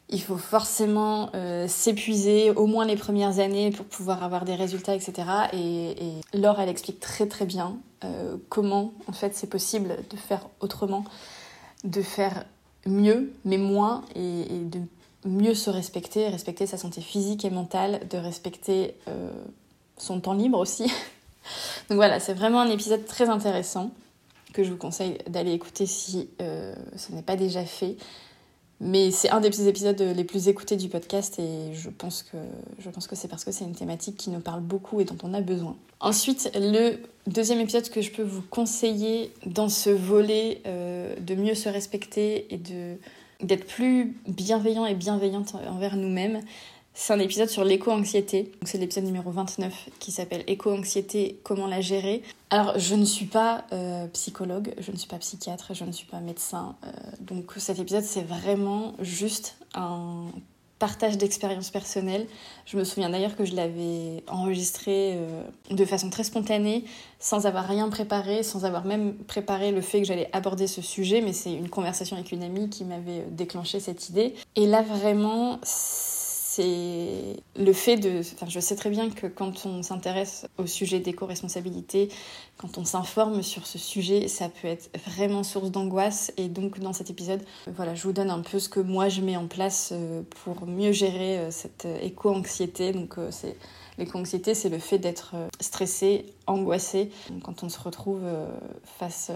il 0.10 0.22
faut 0.22 0.38
forcément 0.38 1.30
euh, 1.36 1.68
s'épuiser 1.68 2.51
au 2.51 2.66
moins 2.66 2.86
les 2.86 2.98
premières 2.98 3.40
années 3.40 3.72
pour 3.72 3.86
pouvoir 3.86 4.24
avoir 4.24 4.44
des 4.44 4.56
résultats, 4.56 4.94
etc. 4.94 5.28
Et, 5.54 5.96
Laure, 6.34 6.60
elle 6.60 6.70
explique 6.70 7.00
très 7.00 7.28
très 7.28 7.46
bien 7.46 7.78
euh, 8.04 8.36
comment 8.50 8.92
en 9.08 9.13
fait 9.13 9.36
c'est 9.36 9.50
possible 9.50 9.96
de 10.10 10.18
faire 10.18 10.50
autrement, 10.60 11.06
de 11.86 12.01
faire 12.01 12.46
mieux, 12.86 13.32
mais 13.46 13.58
moins, 13.58 14.04
et, 14.16 14.46
de 14.66 14.80
mieux 15.24 15.54
se 15.54 15.70
respecter, 15.70 16.28
respecter 16.28 16.66
sa 16.66 16.78
santé 16.78 17.00
physique 17.00 17.46
et 17.46 17.51
mentale, 17.51 18.01
de 18.10 18.18
respecter 18.18 18.96
euh, 19.08 19.30
son 19.98 20.20
temps 20.20 20.34
libre 20.34 20.58
aussi. 20.58 20.92
Donc 21.89 21.98
voilà, 21.98 22.19
c'est 22.19 22.33
vraiment 22.33 22.62
un 22.62 22.69
épisode 22.69 23.05
très 23.05 23.29
intéressant 23.29 23.91
que 24.53 24.63
je 24.63 24.71
vous 24.71 24.77
conseille 24.77 25.17
d'aller 25.27 25.53
écouter 25.53 25.86
si 25.86 26.29
ce 26.39 27.12
n'est 27.13 27.21
pas 27.21 27.38
déjà 27.38 27.65
fait. 27.65 27.95
Mais 28.83 29.12
c'est 29.12 29.29
un 29.29 29.41
des 29.41 29.51
petits 29.51 29.67
épisodes 29.67 30.01
les 30.01 30.24
plus 30.24 30.48
écoutés 30.48 30.75
du 30.75 30.89
podcast 30.89 31.38
et 31.38 31.71
je 31.75 31.91
pense 31.91 32.24
que, 32.24 32.38
c'est 33.15 33.27
parce 33.27 33.45
que 33.45 33.51
c'est 33.51 33.63
une 33.63 33.75
thématique 33.75 34.17
qui 34.17 34.31
nous 34.31 34.39
parle 34.39 34.62
beaucoup 34.62 35.00
et 35.00 35.05
dont 35.05 35.17
on 35.21 35.36
a 35.36 35.41
besoin. 35.41 35.77
Ensuite, 36.00 36.50
le 36.55 36.98
deuxième 37.27 37.60
épisode 37.60 37.88
que 37.89 38.01
je 38.01 38.12
peux 38.12 38.24
vous 38.24 38.41
conseiller 38.41 39.31
dans 39.45 39.69
ce 39.69 39.91
volet 39.91 40.63
euh, 40.65 41.15
de 41.19 41.36
mieux 41.36 41.53
se 41.53 41.69
respecter 41.69 42.51
et 42.51 42.60
d'être 43.43 43.67
plus 43.67 44.17
bienveillant 44.27 44.88
et 44.88 44.95
bienveillante 44.95 45.53
envers 45.69 45.95
nous-mêmes, 45.95 46.41
c'est 46.93 47.13
un 47.13 47.19
épisode 47.19 47.50
sur 47.50 47.63
l'éco-anxiété. 47.63 48.51
C'est 48.63 48.77
l'épisode 48.77 49.05
numéro 49.05 49.31
29 49.31 49.89
qui 50.00 50.12
s'appelle 50.12 50.43
Éco-anxiété, 50.48 51.39
comment 51.43 51.67
la 51.67 51.81
gérer. 51.81 52.21
Alors, 52.50 52.77
je 52.77 52.95
ne 52.95 53.05
suis 53.05 53.25
pas 53.25 53.63
euh, 53.71 54.07
psychologue, 54.07 54.74
je 54.77 54.91
ne 54.91 54.98
suis 54.98 55.07
pas 55.07 55.17
psychiatre, 55.17 55.74
je 55.74 55.86
ne 55.86 55.91
suis 55.91 56.05
pas 56.05 56.19
médecin. 56.19 56.75
Euh, 56.83 56.91
donc, 57.21 57.53
cet 57.57 57.79
épisode, 57.79 58.03
c'est 58.03 58.24
vraiment 58.24 58.93
juste 59.00 59.55
un 59.74 60.25
partage 60.79 61.17
d'expériences 61.17 61.69
personnelles. 61.69 62.25
Je 62.65 62.75
me 62.75 62.83
souviens 62.83 63.12
d'ailleurs 63.12 63.36
que 63.36 63.45
je 63.45 63.55
l'avais 63.55 64.24
enregistré 64.27 65.13
euh, 65.13 65.43
de 65.69 65.86
façon 65.86 66.10
très 66.10 66.24
spontanée, 66.24 66.86
sans 67.19 67.45
avoir 67.45 67.67
rien 67.67 67.88
préparé, 67.89 68.41
sans 68.41 68.65
avoir 68.65 68.83
même 68.83 69.13
préparé 69.13 69.71
le 69.71 69.81
fait 69.81 70.00
que 70.01 70.07
j'allais 70.07 70.27
aborder 70.33 70.65
ce 70.65 70.81
sujet, 70.81 71.21
mais 71.21 71.33
c'est 71.33 71.53
une 71.53 71.69
conversation 71.69 72.15
avec 72.17 72.31
une 72.31 72.41
amie 72.41 72.67
qui 72.69 72.83
m'avait 72.83 73.24
déclenché 73.29 73.79
cette 73.79 74.10
idée. 74.10 74.33
Et 74.55 74.65
là, 74.65 74.81
vraiment, 74.81 75.60
le 76.63 77.74
fait 77.74 77.98
de... 77.98 78.20
Enfin, 78.20 78.48
je 78.48 78.60
sais 78.60 78.75
très 78.75 78.89
bien 78.89 79.10
que 79.10 79.27
quand 79.27 79.65
on 79.65 79.84
s'intéresse 79.84 80.48
au 80.58 80.65
sujet 80.65 81.00
d'éco-responsabilité, 81.00 82.10
quand 82.58 82.77
on 82.77 82.86
s'informe 82.86 83.41
sur 83.41 83.68
ce 83.68 83.77
sujet, 83.77 84.27
ça 84.27 84.50
peut 84.50 84.68
être 84.68 84.89
vraiment 85.08 85.44
source 85.44 85.72
d'angoisse. 85.72 86.32
Et 86.38 86.48
donc, 86.48 86.80
dans 86.80 86.94
cet 86.94 87.10
épisode, 87.10 87.41
voilà, 87.68 87.96
je 87.96 88.03
vous 88.03 88.13
donne 88.13 88.30
un 88.30 88.41
peu 88.41 88.60
ce 88.60 88.70
que 88.70 88.80
moi 88.80 89.10
je 89.10 89.22
mets 89.22 89.38
en 89.38 89.48
place 89.48 89.89
euh, 89.94 90.22
pour 90.44 90.65
mieux 90.65 90.91
gérer 90.91 91.39
euh, 91.39 91.51
cette 91.51 91.86
euh, 91.86 91.98
éco-anxiété. 92.01 92.91
Donc, 92.91 93.15
c'est... 93.30 93.58
L'éco-anxiété, 93.98 94.56
c'est 94.56 94.70
le 94.70 94.80
fait 94.80 94.98
d'être 94.98 95.36
stressé, 95.60 96.25
angoissé. 96.48 97.12
Quand 97.44 97.62
on 97.62 97.70
se 97.70 97.77
retrouve 97.77 98.22
face 98.84 99.32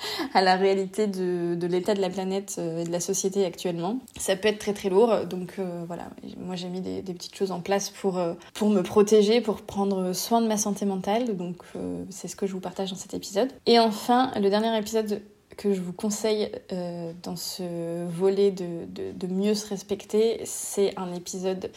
à 0.34 0.42
la 0.42 0.56
réalité 0.56 1.06
de, 1.06 1.66
l'état 1.66 1.94
de 1.94 2.00
la 2.00 2.10
planète 2.10 2.56
euh, 2.58 2.82
et 2.82 2.84
de 2.84 2.92
la 2.92 3.00
société 3.00 3.44
actuellement. 3.44 3.98
Ça 4.18 4.36
peut 4.36 4.48
être 4.48 4.58
très 4.58 4.74
très 4.74 4.88
lourd, 4.88 5.26
donc 5.28 5.54
euh, 5.58 5.84
voilà, 5.86 6.08
moi 6.38 6.56
j'ai 6.56 6.68
mis 6.68 6.80
des, 6.80 7.02
petites 7.02 7.34
choses 7.34 7.52
en 7.52 7.60
place 7.60 7.90
pour, 7.90 8.18
euh, 8.18 8.34
pour 8.54 8.70
me 8.70 8.82
protéger, 8.82 9.40
pour 9.40 9.62
prendre 9.62 10.12
soin 10.12 10.40
de 10.40 10.46
ma 10.46 10.56
santé 10.56 10.84
mentale, 10.84 11.36
donc 11.36 11.62
c'est 12.10 12.28
ce 12.28 12.36
que 12.36 12.46
je 12.46 12.52
vous 12.52 12.60
partage 12.60 12.90
dans 12.90 12.96
cet 12.96 13.14
épisode. 13.14 13.50
Et 13.66 13.78
enfin, 13.78 14.30
le 14.40 14.48
dernier 14.50 14.76
épisode 14.78 15.22
que 15.56 15.72
je 15.72 15.80
vous 15.80 15.92
conseille 15.92 16.50
dans 17.22 17.34
ce 17.34 18.06
volet 18.06 18.50
de, 18.50 18.84
de, 18.86 19.12
de, 19.12 19.26
mieux 19.32 19.54
se 19.54 19.66
respecter, 19.66 20.40
c'est 20.44 20.96
un 20.96 21.12
épisode 21.12 21.70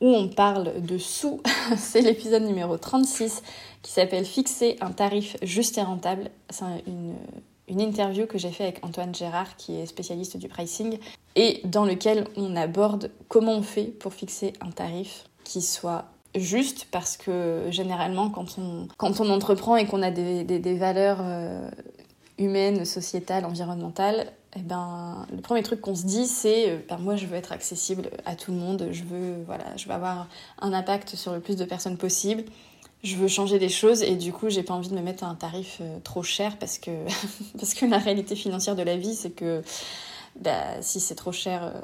où 0.00 0.08
on 0.08 0.28
parle 0.28 0.80
de 0.82 0.98
sous. 0.98 1.40
c'est 1.76 2.00
l'épisode 2.00 2.44
numéro 2.44 2.76
36 2.76 3.42
qui 3.82 3.90
s'appelle 3.90 4.24
Fixer 4.24 4.76
un 4.80 4.92
tarif 4.92 5.36
juste 5.42 5.78
et 5.78 5.82
rentable. 5.82 6.30
C'est 6.50 6.64
une, 6.86 7.14
une 7.68 7.80
interview 7.80 8.26
que 8.26 8.38
j'ai 8.38 8.50
fait 8.50 8.64
avec 8.64 8.84
Antoine 8.84 9.14
Gérard, 9.14 9.56
qui 9.56 9.76
est 9.76 9.86
spécialiste 9.86 10.36
du 10.36 10.48
pricing, 10.48 10.98
et 11.36 11.60
dans 11.64 11.84
lequel 11.84 12.26
on 12.36 12.56
aborde 12.56 13.10
comment 13.28 13.54
on 13.54 13.62
fait 13.62 13.84
pour 13.84 14.12
fixer 14.12 14.52
un 14.60 14.70
tarif 14.70 15.24
qui 15.44 15.62
soit 15.62 16.06
juste, 16.34 16.86
parce 16.90 17.16
que 17.16 17.66
généralement, 17.70 18.30
quand 18.30 18.58
on, 18.58 18.88
quand 18.96 19.20
on 19.20 19.30
entreprend 19.30 19.76
et 19.76 19.86
qu'on 19.86 20.02
a 20.02 20.10
des, 20.10 20.44
des, 20.44 20.74
valeurs 20.74 21.18
euh, 21.20 21.70
humaines, 22.38 22.84
sociétales, 22.84 23.44
environnementales, 23.44 24.32
eh 24.56 24.60
ben, 24.60 25.26
le 25.32 25.40
premier 25.40 25.62
truc 25.62 25.80
qu'on 25.80 25.94
se 25.94 26.04
dit, 26.04 26.26
c'est 26.26 26.70
euh, 26.70 26.78
ben, 26.88 26.98
moi, 26.98 27.16
je 27.16 27.26
veux 27.26 27.36
être 27.36 27.52
accessible 27.52 28.10
à 28.24 28.36
tout 28.36 28.52
le 28.52 28.58
monde, 28.58 28.88
je 28.90 29.04
veux, 29.04 29.42
voilà, 29.46 29.64
je 29.76 29.86
veux 29.86 29.94
avoir 29.94 30.28
un 30.60 30.72
impact 30.72 31.14
sur 31.16 31.32
le 31.32 31.40
plus 31.40 31.56
de 31.56 31.64
personnes 31.64 31.96
possible 31.96 32.44
je 33.04 33.16
veux 33.16 33.28
changer 33.28 33.58
des 33.58 33.68
choses 33.68 34.02
et 34.02 34.16
du 34.16 34.32
coup 34.32 34.48
j'ai 34.48 34.62
pas 34.62 34.74
envie 34.74 34.88
de 34.88 34.94
me 34.94 35.02
mettre 35.02 35.22
à 35.24 35.28
un 35.28 35.34
tarif 35.34 35.78
euh, 35.80 35.98
trop 36.02 36.22
cher 36.22 36.56
parce 36.58 36.78
que 36.78 37.86
la 37.86 37.98
réalité 37.98 38.34
financière 38.34 38.74
de 38.74 38.82
la 38.82 38.96
vie 38.96 39.14
c'est 39.14 39.30
que 39.30 39.62
bah, 40.40 40.80
si 40.80 40.98
c'est 40.98 41.14
trop 41.14 41.32
cher 41.32 41.62
euh, 41.64 41.80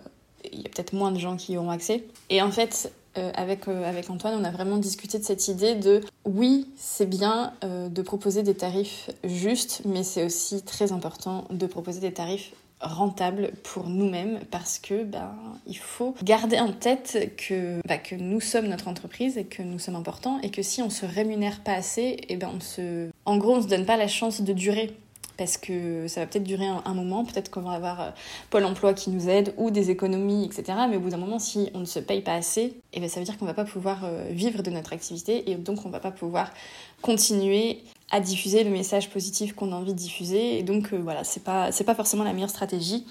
il 0.50 0.62
y 0.62 0.66
a 0.66 0.70
peut-être 0.70 0.94
moins 0.94 1.12
de 1.12 1.18
gens 1.18 1.36
qui 1.36 1.52
y 1.52 1.58
auront 1.58 1.70
accès. 1.70 2.04
Et 2.30 2.40
en 2.40 2.50
fait 2.50 2.90
euh, 3.18 3.30
avec, 3.34 3.68
avec 3.68 4.08
Antoine 4.08 4.34
on 4.40 4.44
a 4.44 4.50
vraiment 4.50 4.78
discuté 4.78 5.18
de 5.18 5.24
cette 5.24 5.48
idée 5.48 5.74
de 5.74 6.00
oui 6.24 6.66
c'est 6.76 7.08
bien 7.08 7.52
de 7.62 8.02
proposer 8.02 8.42
des 8.42 8.54
tarifs 8.54 9.10
justes 9.24 9.82
mais 9.84 10.02
c'est 10.02 10.24
aussi 10.24 10.62
très 10.62 10.92
important 10.92 11.44
de 11.50 11.66
proposer 11.66 12.00
des 12.00 12.12
tarifs 12.12 12.52
rentable 12.80 13.52
pour 13.62 13.88
nous-mêmes 13.88 14.40
parce 14.50 14.78
que 14.78 15.04
ben, 15.04 15.34
il 15.66 15.76
faut 15.76 16.14
garder 16.22 16.58
en 16.58 16.72
tête 16.72 17.34
que, 17.36 17.80
ben, 17.86 17.98
que 17.98 18.14
nous 18.14 18.40
sommes 18.40 18.66
notre 18.66 18.88
entreprise 18.88 19.36
et 19.36 19.44
que 19.44 19.62
nous 19.62 19.78
sommes 19.78 19.96
importants 19.96 20.40
et 20.42 20.50
que 20.50 20.62
si 20.62 20.82
on 20.82 20.90
se 20.90 21.06
rémunère 21.06 21.60
pas 21.60 21.74
assez, 21.74 22.02
et 22.02 22.26
eh 22.30 22.36
ben 22.36 22.50
on 22.54 22.60
se... 22.60 23.10
en 23.24 23.36
gros 23.36 23.56
on 23.56 23.62
se 23.62 23.68
donne 23.68 23.84
pas 23.84 23.96
la 23.96 24.08
chance 24.08 24.40
de 24.40 24.52
durer 24.52 24.96
parce 25.40 25.56
que 25.56 26.06
ça 26.06 26.20
va 26.20 26.26
peut-être 26.26 26.44
durer 26.44 26.66
un, 26.66 26.92
moment, 26.92 27.24
peut-être 27.24 27.50
qu'on 27.50 27.62
va 27.62 27.70
avoir 27.70 28.00
euh, 28.02 28.10
Pôle 28.50 28.66
emploi 28.66 28.92
qui 28.92 29.08
nous 29.08 29.30
aide 29.30 29.54
ou 29.56 29.70
des 29.70 29.90
économies, 29.90 30.44
etc. 30.44 30.80
Mais 30.90 30.98
au 30.98 31.00
bout 31.00 31.08
d'un 31.08 31.16
moment, 31.16 31.38
si 31.38 31.70
on 31.72 31.78
ne 31.78 31.86
se 31.86 31.98
paye 31.98 32.20
pas 32.20 32.34
assez, 32.34 32.74
eh 32.92 33.00
ben 33.00 33.08
ça 33.08 33.20
veut 33.20 33.24
dire 33.24 33.38
qu'on 33.38 33.46
va 33.46 33.54
pas 33.54 33.64
pouvoir 33.64 34.04
euh, 34.04 34.28
vivre 34.28 34.62
de 34.62 34.70
notre 34.70 34.92
activité 34.92 35.50
et 35.50 35.54
donc 35.54 35.86
on 35.86 35.88
va 35.88 35.98
pas 35.98 36.10
pouvoir 36.10 36.52
continuer 37.00 37.78
à 38.10 38.20
diffuser 38.20 38.64
le 38.64 38.70
message 38.70 39.08
positif 39.08 39.54
qu'on 39.54 39.72
a 39.72 39.76
envie 39.76 39.94
de 39.94 39.98
diffuser. 39.98 40.58
Et 40.58 40.62
donc, 40.62 40.92
euh, 40.92 40.98
voilà, 40.98 41.24
c'est 41.24 41.42
pas, 41.42 41.70
pas 41.70 41.94
forcément 41.94 42.24
la 42.24 42.34
meilleure 42.34 42.50
stratégie. 42.50 43.06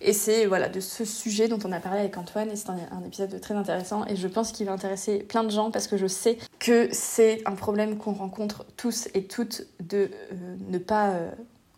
Et 0.00 0.14
c'est 0.14 0.46
voilà, 0.46 0.70
de 0.70 0.80
ce 0.80 1.04
sujet 1.04 1.48
dont 1.48 1.58
on 1.66 1.72
a 1.72 1.80
parlé 1.80 2.00
avec 2.00 2.16
Antoine, 2.16 2.50
et 2.50 2.56
c'est 2.56 2.70
un, 2.70 3.04
épisode 3.06 3.38
très 3.42 3.54
intéressant, 3.54 4.06
et 4.06 4.16
je 4.16 4.26
pense 4.26 4.52
qu'il 4.52 4.64
va 4.64 4.72
intéresser 4.72 5.18
plein 5.18 5.44
de 5.44 5.50
gens 5.50 5.70
parce 5.70 5.86
que 5.86 5.98
je 5.98 6.06
sais 6.06 6.38
que 6.58 6.88
c'est 6.92 7.42
un 7.44 7.54
problème 7.54 7.98
qu'on 7.98 8.14
rencontre 8.14 8.64
tous 8.78 9.08
et 9.12 9.24
toutes 9.24 9.66
de 9.80 10.10
euh, 10.32 10.56
ne 10.70 10.78
pas 10.78 11.10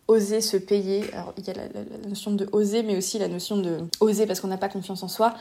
oser 0.07 0.41
se 0.41 0.57
payer. 0.57 1.03
Alors, 1.13 1.33
il 1.37 1.45
y 1.45 1.49
a 1.49 1.53
la, 1.53 1.63
la, 1.63 2.07
notion 2.07 2.31
de 2.31 2.47
oser, 2.51 2.83
mais 2.83 2.97
aussi 2.97 3.19
la 3.19 3.27
notion 3.27 3.57
de 3.57 3.77
oser 3.99 4.25
parce 4.25 4.39
qu'on 4.39 4.47
n'a 4.47 4.57
pas 4.57 4.69
confiance 4.69 5.03
en 5.03 5.07
soi 5.07 5.33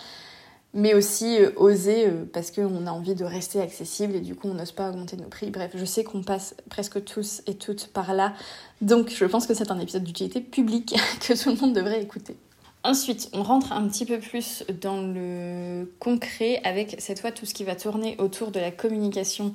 mais 0.77 0.95
aussi 0.95 1.39
euh, 1.39 1.51
oser 1.57 2.07
euh, 2.07 2.25
parce 2.33 2.51
qu'on 2.51 2.87
a 2.87 2.91
envie 2.91 3.15
de 3.15 3.25
rester 3.25 3.61
accessible 3.61 4.15
et 4.15 4.21
du 4.21 4.35
coup 4.35 4.49
on 4.49 4.55
n'ose 4.55 4.73
pas 4.73 4.91
augmenter 4.91 5.17
nos 5.17 5.29
prix. 5.29 5.51
Bref, 5.51 5.73
je 5.75 5.85
sais 5.85 6.05
qu'on 6.05 6.23
passe 6.23 6.55
presque 6.69 7.03
tous 7.05 7.43
et 7.47 7.55
toutes 7.55 7.89
par 7.89 8.15
là, 8.15 8.35
donc 8.83 9.11
je 9.11 9.25
pense 9.25 9.47
que 9.47 9.55
c'est 9.55 9.71
un 9.71 9.81
épisode 9.81 10.05
d'utilité 10.05 10.41
publique 10.41 10.95
que 11.21 11.43
tout 11.43 11.51
le 11.51 11.57
monde 11.57 11.75
devrait 11.75 12.03
écouter. 12.03 12.37
Ensuite, 12.85 13.31
on 13.33 13.43
rentre 13.43 13.73
un 13.73 13.89
petit 13.89 14.05
peu 14.05 14.21
plus 14.21 14.63
dans 14.81 15.01
le 15.01 15.91
concret 15.99 16.61
avec 16.63 16.97
cette 17.01 17.19
fois 17.19 17.33
tout 17.33 17.45
ce 17.45 17.53
qui 17.53 17.65
va 17.65 17.75
tourner 17.75 18.15
autour 18.19 18.53
de 18.53 18.61
la 18.61 18.71
communication 18.71 19.53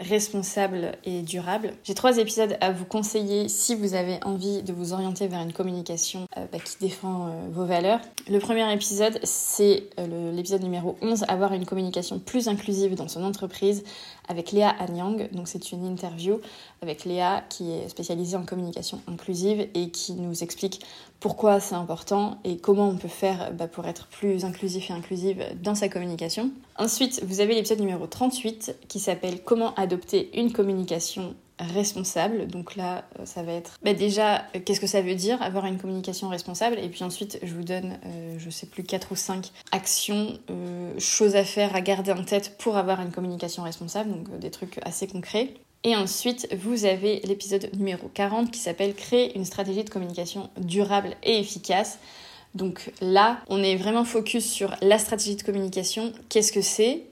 responsable 0.00 0.92
et 1.04 1.22
durable. 1.22 1.72
J'ai 1.84 1.94
trois 1.94 2.18
épisodes 2.18 2.56
à 2.60 2.72
vous 2.72 2.84
conseiller 2.84 3.48
si 3.48 3.74
vous 3.74 3.94
avez 3.94 4.18
envie 4.24 4.62
de 4.62 4.72
vous 4.72 4.92
orienter 4.92 5.28
vers 5.28 5.40
une 5.40 5.52
communication 5.52 6.26
euh, 6.36 6.46
bah, 6.52 6.58
qui 6.58 6.76
défend 6.80 7.26
euh, 7.26 7.30
vos 7.52 7.64
valeurs. 7.64 8.00
Le 8.28 8.38
premier 8.38 8.70
épisode, 8.72 9.20
c'est 9.22 9.84
euh, 9.98 10.32
l'épisode 10.32 10.62
numéro 10.62 10.96
11, 11.00 11.24
avoir 11.28 11.52
une 11.52 11.64
communication 11.64 12.18
plus 12.18 12.48
inclusive 12.48 12.94
dans 12.96 13.08
son 13.08 13.22
entreprise 13.22 13.84
avec 14.28 14.52
Léa 14.52 14.70
Anyang. 14.78 15.28
Donc 15.32 15.48
c'est 15.48 15.72
une 15.72 15.84
interview 15.86 16.40
avec 16.82 17.04
Léa 17.04 17.44
qui 17.48 17.72
est 17.72 17.88
spécialisée 17.88 18.36
en 18.36 18.44
communication 18.44 19.00
inclusive 19.08 19.68
et 19.74 19.90
qui 19.90 20.14
nous 20.14 20.42
explique 20.42 20.80
pourquoi 21.20 21.60
c'est 21.60 21.74
important 21.74 22.38
et 22.44 22.56
comment 22.56 22.88
on 22.88 22.96
peut 22.96 23.08
faire 23.08 23.52
bah, 23.52 23.68
pour 23.68 23.86
être 23.86 24.06
plus 24.08 24.44
inclusif 24.44 24.90
et 24.90 24.92
inclusive 24.92 25.44
dans 25.62 25.74
sa 25.74 25.88
communication. 25.88 26.50
Ensuite, 26.76 27.22
vous 27.24 27.40
avez 27.40 27.54
l'épisode 27.54 27.80
numéro 27.80 28.06
38 28.06 28.76
qui 28.88 28.98
s'appelle 28.98 29.42
Comment 29.42 29.74
adopter 29.74 30.38
une 30.38 30.52
communication 30.52 31.34
responsable. 31.58 32.46
Donc 32.46 32.76
là, 32.76 33.04
euh, 33.18 33.26
ça 33.26 33.42
va 33.42 33.52
être 33.52 33.78
bah 33.82 33.94
déjà, 33.94 34.46
euh, 34.54 34.60
qu'est-ce 34.64 34.80
que 34.80 34.86
ça 34.86 35.00
veut 35.00 35.14
dire 35.14 35.40
avoir 35.42 35.66
une 35.66 35.78
communication 35.78 36.28
responsable? 36.28 36.78
Et 36.78 36.88
puis 36.88 37.04
ensuite, 37.04 37.38
je 37.42 37.54
vous 37.54 37.64
donne, 37.64 37.98
euh, 38.06 38.36
je 38.38 38.50
sais 38.50 38.66
plus, 38.66 38.82
4 38.82 39.12
ou 39.12 39.16
5 39.16 39.50
actions, 39.72 40.38
choses 40.98 41.36
à 41.36 41.44
faire, 41.44 41.74
à 41.74 41.80
garder 41.80 42.12
en 42.12 42.24
tête 42.24 42.56
pour 42.58 42.76
avoir 42.76 43.00
une 43.00 43.10
communication 43.10 43.62
responsable, 43.62 44.10
donc 44.10 44.38
des 44.38 44.50
trucs 44.50 44.78
assez 44.84 45.06
concrets. 45.06 45.54
Et 45.84 45.94
ensuite, 45.96 46.48
vous 46.56 46.86
avez 46.86 47.20
l'épisode 47.24 47.68
numéro 47.76 48.08
40 48.08 48.50
qui 48.50 48.58
s'appelle 48.58 48.94
Créer 48.94 49.36
une 49.36 49.44
stratégie 49.44 49.84
de 49.84 49.90
communication 49.90 50.48
durable 50.56 51.14
et 51.22 51.38
efficace. 51.38 51.98
Donc 52.54 52.92
là, 53.00 53.40
on 53.48 53.62
est 53.62 53.76
vraiment 53.76 54.04
focus 54.04 54.50
sur 54.50 54.74
la 54.80 54.98
stratégie 54.98 55.36
de 55.36 55.42
communication. 55.42 56.12
Qu'est-ce 56.28 56.52
que 56.52 56.62
c'est? 56.62 57.02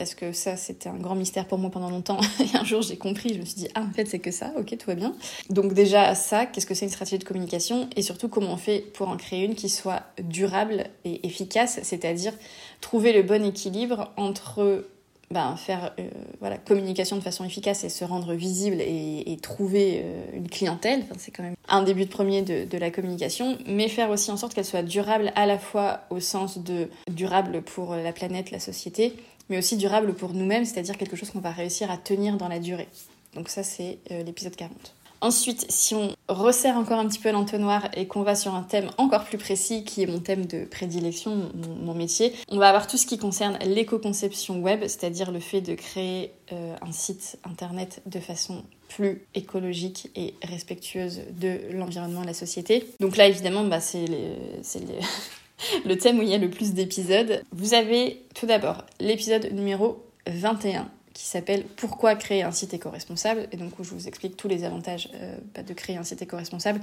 Parce 0.00 0.14
que 0.14 0.32
ça, 0.32 0.56
c'était 0.56 0.88
un 0.88 0.96
grand 0.96 1.14
mystère 1.14 1.44
pour 1.44 1.58
moi 1.58 1.68
pendant 1.68 1.90
longtemps. 1.90 2.18
Et 2.40 2.56
un 2.56 2.64
jour, 2.64 2.80
j'ai 2.80 2.96
compris, 2.96 3.34
je 3.34 3.40
me 3.40 3.44
suis 3.44 3.56
dit, 3.56 3.68
ah, 3.74 3.82
en 3.82 3.92
fait, 3.92 4.06
c'est 4.06 4.18
que 4.18 4.30
ça, 4.30 4.50
ok, 4.56 4.78
tout 4.78 4.86
va 4.86 4.94
bien. 4.94 5.14
Donc, 5.50 5.74
déjà, 5.74 6.14
ça, 6.14 6.46
qu'est-ce 6.46 6.64
que 6.64 6.72
c'est 6.72 6.86
une 6.86 6.90
stratégie 6.90 7.18
de 7.18 7.24
communication? 7.24 7.86
Et 7.96 8.00
surtout, 8.00 8.30
comment 8.30 8.54
on 8.54 8.56
fait 8.56 8.78
pour 8.94 9.10
en 9.10 9.18
créer 9.18 9.44
une 9.44 9.54
qui 9.54 9.68
soit 9.68 10.04
durable 10.22 10.84
et 11.04 11.26
efficace, 11.26 11.80
c'est-à-dire 11.82 12.32
trouver 12.80 13.12
le 13.12 13.22
bon 13.22 13.44
équilibre 13.44 14.10
entre 14.16 14.86
ben, 15.30 15.54
faire 15.56 15.92
euh, 16.00 16.08
voilà, 16.40 16.56
communication 16.56 17.16
de 17.16 17.22
façon 17.22 17.44
efficace 17.44 17.84
et 17.84 17.90
se 17.90 18.04
rendre 18.04 18.32
visible 18.32 18.80
et, 18.80 19.38
trouver 19.42 20.00
euh, 20.02 20.24
une 20.32 20.48
clientèle. 20.48 21.04
C'est 21.18 21.30
quand 21.30 21.42
même 21.42 21.56
un 21.68 21.82
début 21.82 22.06
de 22.06 22.10
premier 22.10 22.40
de, 22.40 22.64
de, 22.64 22.78
la 22.78 22.90
communication, 22.90 23.58
mais 23.66 23.88
faire 23.88 24.08
aussi 24.08 24.30
en 24.30 24.38
sorte 24.38 24.54
qu'elle 24.54 24.64
soit 24.64 24.82
durable 24.82 25.30
à 25.36 25.44
la 25.44 25.58
fois 25.58 26.00
au 26.08 26.20
sens 26.20 26.58
de 26.58 26.88
durable 27.10 27.60
pour 27.60 27.94
la 27.94 28.12
planète, 28.12 28.50
la 28.50 28.60
société, 28.60 29.14
mais 29.50 29.58
aussi 29.58 29.76
durable 29.76 30.14
pour 30.14 30.32
nous-mêmes, 30.32 30.64
c'est-à-dire 30.64 30.96
quelque 30.96 31.16
chose 31.16 31.30
qu'on 31.30 31.40
va 31.40 31.50
réussir 31.50 31.90
à 31.90 31.98
tenir 31.98 32.38
dans 32.38 32.48
la 32.48 32.58
durée. 32.58 32.88
Donc 33.34 33.48
ça, 33.48 33.62
c'est 33.62 33.98
euh, 34.10 34.22
l'épisode 34.22 34.56
40. 34.56 34.94
Ensuite, 35.22 35.66
si 35.68 35.94
on 35.94 36.16
resserre 36.28 36.76
encore 36.76 36.98
un 36.98 37.06
petit 37.06 37.18
peu 37.18 37.30
l'entonnoir 37.30 37.88
et 37.94 38.06
qu'on 38.06 38.22
va 38.22 38.34
sur 38.34 38.54
un 38.54 38.62
thème 38.62 38.90
encore 38.96 39.24
plus 39.24 39.36
précis, 39.36 39.84
qui 39.84 40.02
est 40.02 40.06
mon 40.06 40.18
thème 40.18 40.46
de 40.46 40.64
prédilection, 40.64 41.50
mon, 41.82 41.92
métier, 41.92 42.32
on 42.48 42.56
va 42.56 42.68
avoir 42.68 42.86
tout 42.86 42.96
ce 42.96 43.04
qui 43.04 43.18
concerne 43.18 43.58
l'éco-conception 43.66 44.60
web, 44.60 44.80
c'est-à-dire 44.82 45.30
le 45.30 45.40
fait 45.40 45.60
de 45.60 45.74
créer 45.74 46.32
euh, 46.52 46.74
un 46.80 46.92
site 46.92 47.38
internet 47.44 48.00
de 48.06 48.18
façon 48.18 48.64
plus 48.88 49.26
écologique 49.34 50.10
et 50.16 50.34
respectueuse 50.42 51.20
de 51.38 51.60
l'environnement 51.72 52.20
et 52.20 52.24
de 52.24 52.28
la 52.28 52.34
société. 52.34 52.86
Donc 52.98 53.18
là, 53.18 53.28
évidemment, 53.28 53.64
bah, 53.64 53.80
c'est 53.80 54.06
les, 54.06 54.36
le 55.84 55.96
thème 55.96 56.18
où 56.18 56.22
il 56.22 56.28
y 56.28 56.34
a 56.34 56.38
le 56.38 56.50
plus 56.50 56.74
d'épisodes. 56.74 57.42
Vous 57.52 57.74
avez 57.74 58.22
tout 58.34 58.46
d'abord 58.46 58.84
l'épisode 59.00 59.52
numéro 59.52 60.04
21 60.26 60.88
qui 61.12 61.24
s'appelle 61.24 61.64
Pourquoi 61.76 62.14
créer 62.14 62.42
un 62.42 62.52
site 62.52 62.74
éco-responsable? 62.74 63.48
Et 63.52 63.56
donc 63.56 63.78
où 63.78 63.84
je 63.84 63.90
vous 63.90 64.08
explique 64.08 64.36
tous 64.36 64.48
les 64.48 64.64
avantages 64.64 65.08
euh, 65.14 65.36
bah, 65.54 65.62
de 65.62 65.74
créer 65.74 65.96
un 65.96 66.04
site 66.04 66.22
éco-responsable 66.22 66.80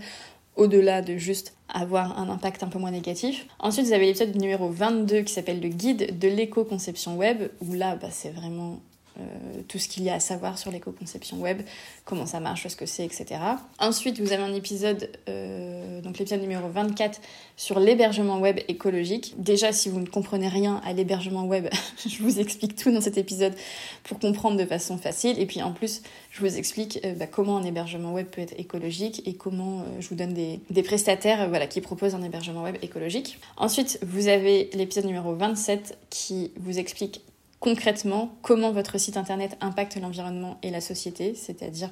au-delà 0.55 1.01
de 1.01 1.17
juste 1.17 1.53
avoir 1.69 2.19
un 2.19 2.29
impact 2.29 2.63
un 2.63 2.67
peu 2.67 2.79
moins 2.79 2.91
négatif. 2.91 3.46
Ensuite, 3.60 3.86
vous 3.86 3.93
avez 3.93 4.07
l'épisode 4.07 4.36
numéro 4.36 4.69
22 4.69 5.22
qui 5.22 5.34
s'appelle 5.34 5.62
le 5.62 5.69
guide 5.69 6.17
de 6.17 6.27
l'éco-conception 6.27 7.15
web 7.15 7.50
où 7.62 7.74
là, 7.74 7.96
bah, 7.96 8.07
c'est 8.12 8.31
vraiment 8.31 8.79
tout 9.67 9.79
ce 9.79 9.88
qu'il 9.88 10.03
y 10.03 10.09
a 10.09 10.15
à 10.15 10.19
savoir 10.19 10.57
sur 10.57 10.71
l'éco-conception 10.71 11.38
web, 11.38 11.62
comment 12.05 12.25
ça 12.25 12.39
marche, 12.39 12.67
ce 12.67 12.75
que 12.75 12.86
c'est, 12.86 13.05
etc. 13.05 13.39
Ensuite, 13.79 14.19
vous 14.19 14.31
avez 14.31 14.43
un 14.43 14.53
épisode, 14.53 15.09
euh, 15.29 16.01
donc 16.01 16.17
l'épisode 16.17 16.41
numéro 16.41 16.67
24, 16.69 17.19
sur 17.55 17.79
l'hébergement 17.79 18.39
web 18.39 18.59
écologique. 18.67 19.33
Déjà, 19.38 19.71
si 19.71 19.89
vous 19.89 20.00
ne 20.00 20.05
comprenez 20.05 20.47
rien 20.47 20.81
à 20.86 20.93
l'hébergement 20.93 21.45
web, 21.45 21.67
je 22.07 22.21
vous 22.21 22.39
explique 22.39 22.75
tout 22.75 22.91
dans 22.91 23.01
cet 23.01 23.17
épisode 23.17 23.53
pour 24.03 24.19
comprendre 24.19 24.57
de 24.57 24.65
façon 24.65 24.97
facile. 24.97 25.39
Et 25.39 25.45
puis 25.45 25.62
en 25.62 25.71
plus, 25.71 26.01
je 26.31 26.41
vous 26.41 26.57
explique 26.57 27.00
euh, 27.05 27.13
bah, 27.13 27.27
comment 27.27 27.57
un 27.57 27.63
hébergement 27.63 28.13
web 28.13 28.27
peut 28.27 28.41
être 28.41 28.57
écologique 28.57 29.24
et 29.25 29.33
comment 29.33 29.83
je 30.00 30.07
vous 30.09 30.15
donne 30.15 30.33
des, 30.33 30.59
des 30.69 30.83
prestataires 30.83 31.50
voilà, 31.50 31.67
qui 31.67 31.81
proposent 31.81 32.15
un 32.15 32.24
hébergement 32.24 32.63
web 32.63 32.77
écologique. 32.81 33.39
Ensuite, 33.57 34.00
vous 34.01 34.27
avez 34.27 34.69
l'épisode 34.74 35.05
numéro 35.05 35.33
27 35.36 35.97
qui 36.09 36.51
vous 36.57 36.79
explique 36.79 37.21
concrètement 37.67 38.31
comment 38.41 38.71
votre 38.71 38.97
site 38.97 39.17
internet 39.17 39.57
impacte 39.59 39.97
l'environnement 39.97 40.57
et 40.63 40.71
la 40.71 40.79
société, 40.79 41.36
c'est-à-dire 41.36 41.89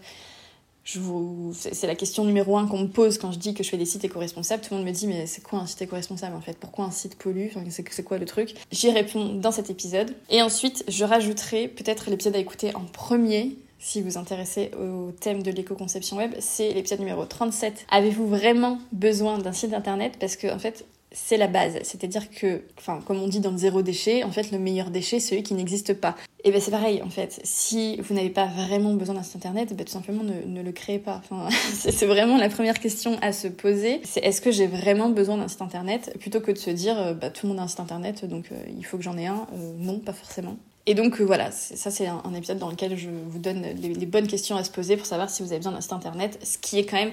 c'est 1.53 1.87
la 1.87 1.95
question 1.95 2.23
numéro 2.23 2.57
un 2.57 2.67
qu'on 2.67 2.77
me 2.77 2.87
pose 2.87 3.17
quand 3.17 3.31
je 3.31 3.39
dis 3.39 3.53
que 3.53 3.63
je 3.63 3.69
fais 3.69 3.77
des 3.77 3.85
sites 3.85 4.05
éco-responsables. 4.05 4.61
Tout 4.61 4.73
le 4.73 4.77
monde 4.77 4.87
me 4.87 4.93
dit 4.93 5.07
mais 5.07 5.25
c'est 5.25 5.41
quoi 5.41 5.59
un 5.59 5.65
site 5.65 5.81
éco-responsable 5.81 6.35
en 6.35 6.41
fait? 6.41 6.57
Pourquoi 6.57 6.85
un 6.85 6.91
site 6.91 7.17
pollue? 7.17 7.47
C'est 7.69 8.03
quoi 8.03 8.19
le 8.19 8.25
truc? 8.25 8.53
J'y 8.71 8.89
réponds 8.91 9.33
dans 9.33 9.51
cet 9.51 9.69
épisode. 9.69 10.15
Et 10.29 10.41
ensuite, 10.41 10.85
je 10.87 11.03
rajouterai 11.03 11.67
peut-être 11.67 12.09
l'épisode 12.09 12.35
à 12.35 12.39
écouter 12.39 12.73
en 12.75 12.85
premier 12.85 13.57
si 13.79 14.01
vous 14.01 14.11
vous 14.11 14.17
intéressez 14.17 14.71
au 14.79 15.11
thème 15.11 15.43
de 15.43 15.51
l'éco-conception 15.51 16.17
web, 16.17 16.33
c'est 16.39 16.71
l'épisode 16.71 16.99
numéro 16.99 17.25
37. 17.25 17.85
Avez-vous 17.91 18.27
vraiment 18.27 18.79
besoin 18.91 19.37
d'un 19.37 19.51
site 19.51 19.73
internet? 19.73 20.17
Parce 20.19 20.37
que 20.37 20.47
en 20.51 20.57
fait, 20.57 20.85
c'est 21.15 21.37
la 21.37 21.47
base. 21.47 21.79
C'est-à-dire 21.83 22.29
que, 22.29 22.61
enfin, 22.77 22.99
comme 23.05 23.21
on 23.21 23.27
dit 23.27 23.39
dans 23.39 23.51
le 23.51 23.57
zéro 23.57 23.81
déchet, 23.81 24.23
en 24.23 24.31
fait, 24.31 24.51
le 24.51 24.59
meilleur 24.59 24.91
déchet, 24.91 25.19
c'est 25.19 25.29
celui 25.29 25.43
qui 25.43 25.53
n'existe 25.53 25.93
pas. 25.93 26.15
Et 26.43 26.51
ben 26.51 26.59
c'est 26.59 26.71
pareil, 26.71 27.01
en 27.01 27.09
fait. 27.09 27.39
Si 27.43 27.97
vous 28.01 28.13
n'avez 28.13 28.29
pas 28.29 28.45
vraiment 28.45 28.93
besoin 28.93 29.15
d'un 29.15 29.23
site 29.23 29.37
internet, 29.37 29.73
ben, 29.73 29.85
tout 29.85 29.93
simplement 29.93 30.23
ne, 30.23 30.61
le 30.61 30.71
créez 30.73 30.99
pas. 30.99 31.21
Enfin, 31.23 31.47
c'est 31.73 32.05
vraiment 32.05 32.37
la 32.37 32.49
première 32.49 32.79
question 32.79 33.17
à 33.21 33.31
se 33.31 33.47
poser. 33.47 34.01
C'est 34.03 34.19
est-ce 34.19 34.41
que 34.41 34.51
j'ai 34.51 34.67
vraiment 34.67 35.09
besoin 35.09 35.37
d'un 35.37 35.47
site 35.47 35.61
internet? 35.61 36.13
Plutôt 36.19 36.41
que 36.41 36.51
de 36.51 36.57
se 36.57 36.69
dire, 36.69 36.99
euh, 36.99 37.13
bah, 37.13 37.29
tout 37.29 37.45
le 37.45 37.53
monde 37.53 37.61
a 37.61 37.63
un 37.63 37.67
site 37.67 37.79
internet, 37.79 38.25
donc 38.25 38.51
euh, 38.51 38.55
il 38.77 38.85
faut 38.85 38.97
que 38.97 39.03
j'en 39.03 39.17
ai 39.17 39.27
un. 39.27 39.47
Euh, 39.53 39.73
non, 39.77 39.99
pas 39.99 40.13
forcément. 40.13 40.57
Et 40.85 40.93
donc 40.93 41.19
voilà, 41.19 41.49
ça 41.49 41.89
c'est 41.89 42.05
un, 42.05 42.33
épisode 42.35 42.59
dans 42.59 42.69
lequel 42.69 42.95
je 42.95 43.09
vous 43.09 43.39
donne 43.39 43.63
les, 43.81 43.95
les 43.95 44.05
bonnes 44.05 44.27
questions 44.27 44.55
à 44.55 44.63
se 44.63 44.69
poser 44.69 44.97
pour 44.97 45.07
savoir 45.07 45.31
si 45.31 45.41
vous 45.41 45.49
avez 45.49 45.57
besoin 45.57 45.71
d'un 45.71 45.81
site 45.81 45.93
internet, 45.93 46.37
ce 46.43 46.59
qui 46.59 46.77
est 46.77 46.85
quand 46.85 46.97
même 46.97 47.11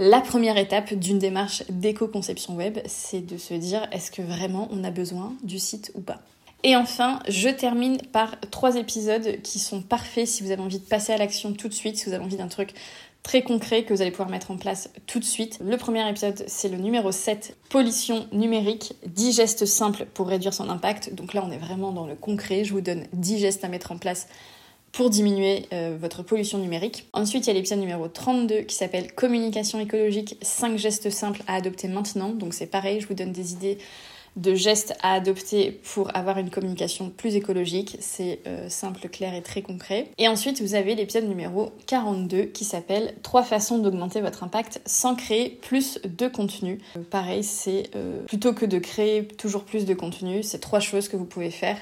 la 0.00 0.22
première 0.22 0.56
étape 0.56 0.94
d'une 0.94 1.18
démarche 1.18 1.62
d'éco-conception 1.68 2.56
web, 2.56 2.78
c'est 2.86 3.20
de 3.20 3.36
se 3.36 3.52
dire 3.52 3.86
est-ce 3.92 4.10
que 4.10 4.22
vraiment 4.22 4.66
on 4.72 4.82
a 4.82 4.90
besoin 4.90 5.34
du 5.42 5.58
site 5.58 5.92
ou 5.94 6.00
pas? 6.00 6.20
Et 6.62 6.74
enfin, 6.74 7.20
je 7.28 7.50
termine 7.50 7.98
par 8.10 8.40
trois 8.50 8.76
épisodes 8.76 9.42
qui 9.42 9.58
sont 9.58 9.82
parfaits 9.82 10.26
si 10.26 10.42
vous 10.42 10.52
avez 10.52 10.62
envie 10.62 10.78
de 10.78 10.84
passer 10.84 11.12
à 11.12 11.18
l'action 11.18 11.52
tout 11.52 11.68
de 11.68 11.74
suite, 11.74 11.98
si 11.98 12.06
vous 12.06 12.14
avez 12.14 12.24
envie 12.24 12.38
d'un 12.38 12.48
truc 12.48 12.72
très 13.22 13.42
concret 13.42 13.84
que 13.84 13.92
vous 13.92 14.00
allez 14.00 14.10
pouvoir 14.10 14.30
mettre 14.30 14.50
en 14.50 14.56
place 14.56 14.88
tout 15.06 15.18
de 15.18 15.24
suite. 15.24 15.58
Le 15.62 15.76
premier 15.76 16.08
épisode, 16.08 16.44
c'est 16.46 16.70
le 16.70 16.78
numéro 16.78 17.12
7, 17.12 17.54
pollution 17.68 18.26
numérique, 18.32 18.94
10 19.04 19.36
gestes 19.36 19.66
simples 19.66 20.06
pour 20.14 20.28
réduire 20.28 20.54
son 20.54 20.70
impact. 20.70 21.14
Donc 21.14 21.34
là, 21.34 21.44
on 21.46 21.50
est 21.50 21.58
vraiment 21.58 21.92
dans 21.92 22.06
le 22.06 22.14
concret. 22.14 22.64
Je 22.64 22.72
vous 22.72 22.80
donne 22.80 23.04
10 23.12 23.38
gestes 23.38 23.64
à 23.64 23.68
mettre 23.68 23.92
en 23.92 23.98
place 23.98 24.28
pour 24.92 25.10
diminuer 25.10 25.66
euh, 25.72 25.96
votre 25.98 26.22
pollution 26.22 26.58
numérique. 26.58 27.08
Ensuite, 27.12 27.46
il 27.46 27.48
y 27.48 27.50
a 27.50 27.54
l'épisode 27.54 27.78
numéro 27.78 28.08
32 28.08 28.62
qui 28.62 28.74
s'appelle 28.74 29.12
Communication 29.12 29.78
écologique, 29.80 30.36
5 30.42 30.76
gestes 30.76 31.10
simples 31.10 31.42
à 31.46 31.54
adopter 31.54 31.88
maintenant. 31.88 32.30
Donc 32.30 32.54
c'est 32.54 32.66
pareil, 32.66 33.00
je 33.00 33.06
vous 33.06 33.14
donne 33.14 33.32
des 33.32 33.52
idées 33.52 33.78
de 34.36 34.54
gestes 34.54 34.94
à 35.02 35.14
adopter 35.14 35.80
pour 35.92 36.16
avoir 36.16 36.38
une 36.38 36.50
communication 36.50 37.10
plus 37.10 37.34
écologique. 37.34 37.96
C'est 38.00 38.40
euh, 38.46 38.68
simple, 38.68 39.08
clair 39.08 39.34
et 39.34 39.42
très 39.42 39.60
concret. 39.60 40.08
Et 40.18 40.28
ensuite, 40.28 40.60
vous 40.60 40.74
avez 40.74 40.94
l'épisode 40.94 41.28
numéro 41.28 41.72
42 41.86 42.44
qui 42.44 42.64
s'appelle 42.64 43.14
3 43.22 43.42
façons 43.42 43.78
d'augmenter 43.78 44.20
votre 44.20 44.44
impact 44.44 44.80
sans 44.86 45.16
créer 45.16 45.50
plus 45.50 45.98
de 46.04 46.28
contenu. 46.28 46.78
Euh, 46.96 47.00
pareil, 47.08 47.42
c'est 47.42 47.90
plutôt 48.26 48.52
que 48.52 48.66
de 48.66 48.78
créer 48.78 49.26
toujours 49.26 49.64
plus 49.64 49.84
de 49.84 49.94
contenu, 49.94 50.42
c'est 50.42 50.58
trois 50.58 50.80
choses 50.80 51.08
que 51.08 51.16
vous 51.16 51.24
pouvez 51.24 51.50
faire 51.50 51.76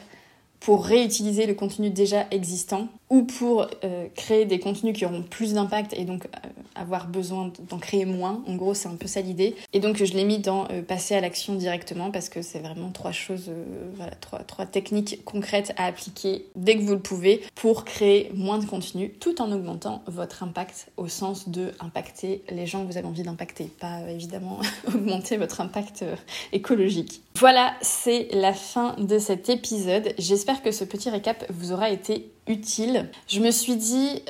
pour 0.61 0.85
réutiliser 0.85 1.47
le 1.47 1.55
contenu 1.55 1.91
déjà 1.91 2.27
existant 2.31 2.89
ou 3.11 3.23
pour 3.23 3.67
euh, 3.85 4.07
créer 4.15 4.45
des 4.45 4.59
contenus 4.59 4.97
qui 4.97 5.05
auront 5.07 5.23
plus 5.23 5.55
d'impact 5.55 5.95
et 5.95 6.05
donc 6.05 6.27
euh, 6.27 6.49
avoir 6.75 7.09
besoin 7.09 7.51
d'en 7.69 7.79
créer 7.79 8.05
moins. 8.05 8.43
En 8.47 8.55
gros, 8.57 8.75
c'est 8.75 8.89
un 8.89 8.97
peu 8.97 9.07
ça 9.07 9.21
l'idée. 9.21 9.57
Et 9.73 9.81
donc, 9.81 9.97
je 9.97 10.13
l'ai 10.13 10.25
mis 10.25 10.39
dans 10.39 10.69
euh, 10.71 10.83
passer 10.83 11.15
à 11.15 11.21
l'action 11.21 11.55
directement 11.55 12.11
parce 12.11 12.29
que 12.29 12.43
c'est 12.43 12.59
vraiment 12.59 12.91
trois 12.91 13.13
choses, 13.13 13.51
voilà, 13.95 14.13
trois, 14.17 14.41
trois 14.41 14.67
techniques 14.67 15.25
concrètes 15.25 15.73
à 15.77 15.87
appliquer 15.87 16.47
dès 16.55 16.77
que 16.77 16.83
vous 16.83 16.93
le 16.93 17.01
pouvez 17.01 17.43
pour 17.55 17.85
créer 17.85 18.31
moins 18.35 18.59
de 18.59 18.67
contenu 18.67 19.11
tout 19.11 19.41
en 19.41 19.51
augmentant 19.53 20.03
votre 20.07 20.43
impact 20.43 20.91
au 20.97 21.09
sens 21.09 21.49
de 21.49 21.73
impacter 21.81 22.43
les 22.51 22.67
gens 22.67 22.85
que 22.85 22.93
vous 22.93 22.99
avez 22.99 23.07
envie 23.07 23.23
d'impacter, 23.23 23.65
pas 23.81 24.01
évidemment 24.11 24.61
augmenter 24.87 25.37
votre 25.37 25.61
impact 25.61 26.05
écologique. 26.53 27.23
Voilà, 27.39 27.75
c'est 27.83 28.29
la 28.33 28.53
fin 28.53 28.97
de 28.99 29.19
cet 29.19 29.49
épisode. 29.49 30.13
J'espère 30.19 30.61
que 30.63 30.73
ce 30.73 30.85
petit 30.85 31.09
récap 31.09 31.45
vous 31.51 31.73
aura 31.73 31.91
été 31.91 32.31
utile. 32.49 33.09
Je 33.29 33.41
me 33.41 33.51
suis 33.51 33.77
dit, 33.77 34.23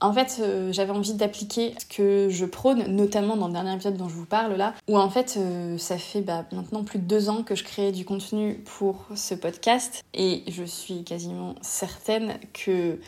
en 0.00 0.12
fait, 0.12 0.38
euh, 0.40 0.72
j'avais 0.72 0.92
envie 0.92 1.14
d'appliquer 1.14 1.74
ce 1.78 1.86
que 1.86 2.28
je 2.30 2.44
prône, 2.44 2.84
notamment 2.88 3.36
dans 3.36 3.46
le 3.46 3.52
dernier 3.52 3.74
épisode 3.74 3.96
dont 3.96 4.08
je 4.08 4.14
vous 4.14 4.26
parle 4.26 4.54
là, 4.54 4.74
où 4.88 4.98
en 4.98 5.08
fait, 5.08 5.36
euh, 5.38 5.78
ça 5.78 5.96
fait 5.98 6.20
bah, 6.20 6.44
maintenant 6.52 6.84
plus 6.84 6.98
de 6.98 7.04
deux 7.04 7.28
ans 7.28 7.42
que 7.42 7.54
je 7.54 7.64
crée 7.64 7.92
du 7.92 8.04
contenu 8.04 8.62
pour 8.78 9.06
ce 9.14 9.34
podcast, 9.34 10.04
et 10.12 10.44
je 10.48 10.64
suis 10.64 11.02
quasiment 11.04 11.54
certaine 11.62 12.34
que 12.52 12.98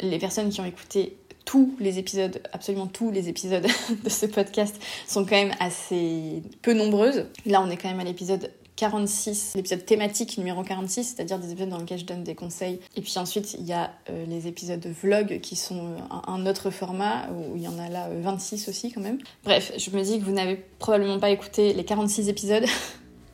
les 0.00 0.18
personnes 0.18 0.50
qui 0.50 0.60
ont 0.60 0.64
écouté 0.64 1.16
tous 1.44 1.74
les 1.80 1.98
épisodes, 1.98 2.42
absolument 2.52 2.86
tous 2.86 3.10
les 3.10 3.30
épisodes 3.30 3.66
de 4.04 4.08
ce 4.10 4.26
podcast 4.26 4.78
sont 5.06 5.24
quand 5.24 5.36
même 5.36 5.54
assez 5.60 6.42
peu 6.60 6.74
nombreuses. 6.74 7.24
Là, 7.46 7.62
on 7.62 7.70
est 7.70 7.78
quand 7.78 7.88
même 7.88 8.00
à 8.00 8.04
l'épisode 8.04 8.52
46, 8.78 9.54
l'épisode 9.56 9.84
thématique 9.84 10.38
numéro 10.38 10.62
46, 10.62 11.16
c'est-à-dire 11.16 11.40
des 11.40 11.50
épisodes 11.50 11.68
dans 11.68 11.78
lesquels 11.78 11.98
je 11.98 12.04
donne 12.04 12.22
des 12.22 12.36
conseils. 12.36 12.78
Et 12.94 13.00
puis 13.00 13.12
ensuite, 13.18 13.56
il 13.58 13.66
y 13.66 13.72
a 13.72 13.90
euh, 14.08 14.24
les 14.26 14.46
épisodes 14.46 14.78
de 14.78 14.90
vlog 14.90 15.40
qui 15.40 15.56
sont 15.56 15.84
euh, 15.84 15.98
un, 16.28 16.46
autre 16.46 16.70
format, 16.70 17.28
où 17.32 17.56
il 17.56 17.62
y 17.62 17.66
en 17.66 17.76
a 17.76 17.88
là 17.88 18.08
26 18.08 18.68
euh, 18.68 18.70
aussi 18.70 18.92
quand 18.92 19.00
même. 19.00 19.18
Bref, 19.42 19.72
je 19.76 19.90
me 19.90 20.00
dis 20.04 20.20
que 20.20 20.24
vous 20.24 20.30
n'avez 20.30 20.54
probablement 20.78 21.18
pas 21.18 21.30
écouté 21.30 21.74
les 21.74 21.84
46 21.84 22.28
épisodes. 22.28 22.66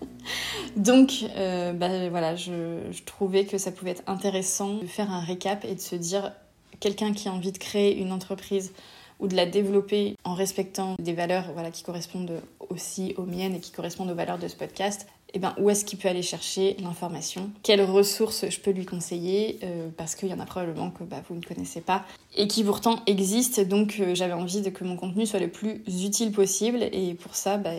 Donc 0.76 1.26
bah, 1.36 2.08
voilà, 2.08 2.36
je, 2.36 2.78
je 2.90 3.02
trouvais 3.04 3.44
que 3.44 3.58
ça 3.58 3.70
pouvait 3.70 3.90
être 3.90 4.02
intéressant 4.06 4.78
de 4.78 4.86
faire 4.86 5.12
un 5.12 5.20
récap 5.20 5.66
et 5.66 5.74
de 5.74 5.80
se 5.80 5.94
dire 5.94 6.32
quelqu'un 6.80 7.12
qui 7.12 7.28
a 7.28 7.32
envie 7.32 7.52
de 7.52 7.58
créer 7.58 7.98
une 7.98 8.12
entreprise 8.12 8.72
ou 9.20 9.28
de 9.28 9.36
la 9.36 9.46
développer 9.46 10.16
en 10.24 10.34
respectant 10.34 10.96
des 10.98 11.12
valeurs 11.12 11.52
voilà, 11.52 11.70
qui 11.70 11.82
correspondent 11.82 12.40
aussi 12.70 13.14
aux 13.18 13.24
miennes 13.24 13.54
et 13.54 13.60
qui 13.60 13.70
correspondent 13.70 14.10
aux 14.10 14.16
valeurs 14.16 14.38
de 14.38 14.48
ce 14.48 14.56
podcast, 14.56 15.06
eh 15.34 15.40
ben, 15.40 15.52
où 15.58 15.68
est-ce 15.68 15.84
qu'il 15.84 15.98
peut 15.98 16.08
aller 16.08 16.22
chercher 16.22 16.76
l'information? 16.80 17.50
Quelles 17.64 17.82
ressources 17.82 18.48
je 18.48 18.60
peux 18.60 18.70
lui 18.70 18.86
conseiller? 18.86 19.58
Euh, 19.64 19.88
Parce 19.96 20.14
qu'il 20.14 20.28
y 20.28 20.32
en 20.32 20.38
a 20.38 20.46
probablement 20.46 20.90
que 20.90 21.02
bah, 21.02 21.22
vous 21.28 21.34
ne 21.34 21.42
connaissez 21.42 21.80
pas 21.80 22.04
et 22.36 22.46
qui 22.46 22.62
pourtant 22.62 23.02
existent. 23.06 23.62
Donc 23.64 23.96
euh, 23.98 24.14
j'avais 24.14 24.32
envie 24.32 24.62
de 24.62 24.70
que 24.70 24.84
mon 24.84 24.96
contenu 24.96 25.26
soit 25.26 25.40
le 25.40 25.48
plus 25.48 25.82
utile 26.04 26.30
possible. 26.30 26.84
Et 26.92 27.14
pour 27.14 27.34
ça, 27.34 27.56
bah, 27.56 27.72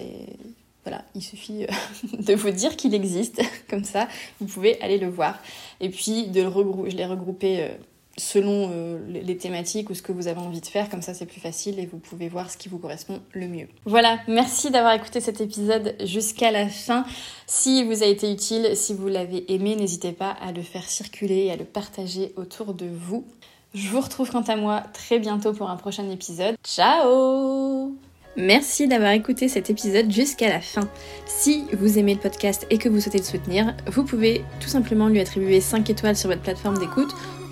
voilà, 0.84 1.06
il 1.15 1.22
suffit 1.22 1.63
euh, 1.63 1.68
de 2.20 2.36
vous 2.36 2.52
dire 2.52 2.76
qu'il 2.76 2.94
existe. 2.94 3.41
Comme 3.70 3.86
ça, 3.86 4.10
vous 4.41 4.48
pouvez 4.48 4.80
aller 4.82 4.98
le 4.98 5.08
voir. 5.08 5.39
Et 5.80 5.89
puis, 5.89 6.28
de 6.28 6.41
le 6.41 6.89
je 6.89 6.96
l'ai 6.98 7.06
regroupé 7.06 7.70
selon 8.17 8.69
euh, 8.71 8.99
les 9.10 9.38
thématiques 9.38 9.89
ou 9.89 9.93
ce 9.93 10.01
que 10.01 10.12
vous 10.12 10.28
avez 10.28 10.39
envie 10.39 10.62
de 10.62 10.65
faire, 10.65 10.89
comme 10.89 11.01
ça 11.01 11.13
c'est 11.13 11.25
plus 11.25 11.41
facile 11.41 11.80
et 11.80 11.86
vous 11.86 11.97
pouvez 11.97 12.30
voir 12.30 12.49
ce 12.49 12.58
qui 12.58 12.69
vous 12.69 12.78
correspond 12.78 13.21
le 13.34 13.47
mieux. 13.47 13.67
Voilà, 13.86 14.19
merci 14.28 14.71
d'avoir 14.71 14.93
écouté 14.93 15.19
cet 15.19 15.41
épisode 15.41 15.95
jusqu'à 16.04 16.51
la 16.51 16.67
fin. 16.67 17.06
Si 17.47 17.84
vous 17.84 18.04
a 18.04 18.06
été 18.06 18.32
utile, 18.32 18.71
si 18.75 18.93
vous 18.93 19.08
l'avez 19.08 19.51
aimé, 19.54 19.75
n'hésitez 19.75 20.12
pas 20.12 20.32
à 20.32 20.51
le 20.51 20.62
faire 20.62 20.88
circuler 20.88 21.45
et 21.45 21.51
à 21.51 21.56
le 21.58 21.65
partager 21.65 22.34
autour 22.38 22.73
de 22.73 22.86
vous. 22.86 23.25
Je 23.73 23.89
vous 23.89 23.99
retrouve 23.99 24.32
quant 24.32 24.41
à 24.41 24.56
moi 24.56 24.84
très 24.93 25.19
bientôt 25.19 25.51
pour 25.51 25.69
un 25.69 25.75
prochain 25.75 26.10
épisode. 26.10 26.56
Ciao 26.63 27.93
Merci 28.38 28.88
d'avoir 28.88 29.12
écouté 29.12 29.47
cet 29.47 29.69
épisode 29.69 30.12
jusqu'à 30.12 30.49
la 30.49 30.60
fin. 30.60 30.89
Si 31.25 31.65
vous 31.71 31.97
aimez 31.97 32.15
le 32.15 32.19
podcast 32.19 32.67
et 32.69 32.78
que 32.78 32.89
vous 32.89 32.99
souhaitez 32.99 33.19
le 33.19 33.23
soutenir, 33.23 33.73
vous 33.88 34.04
pouvez 34.04 34.43
tout 34.60 34.67
simplement 34.67 35.08
lui 35.08 35.21
attribuer 35.21 35.62
5 35.62 35.89
étoiles 35.89 36.17
sur 36.17 36.30
votre 36.30 36.41
plateforme 36.41 36.78
d'écoute 36.78 37.13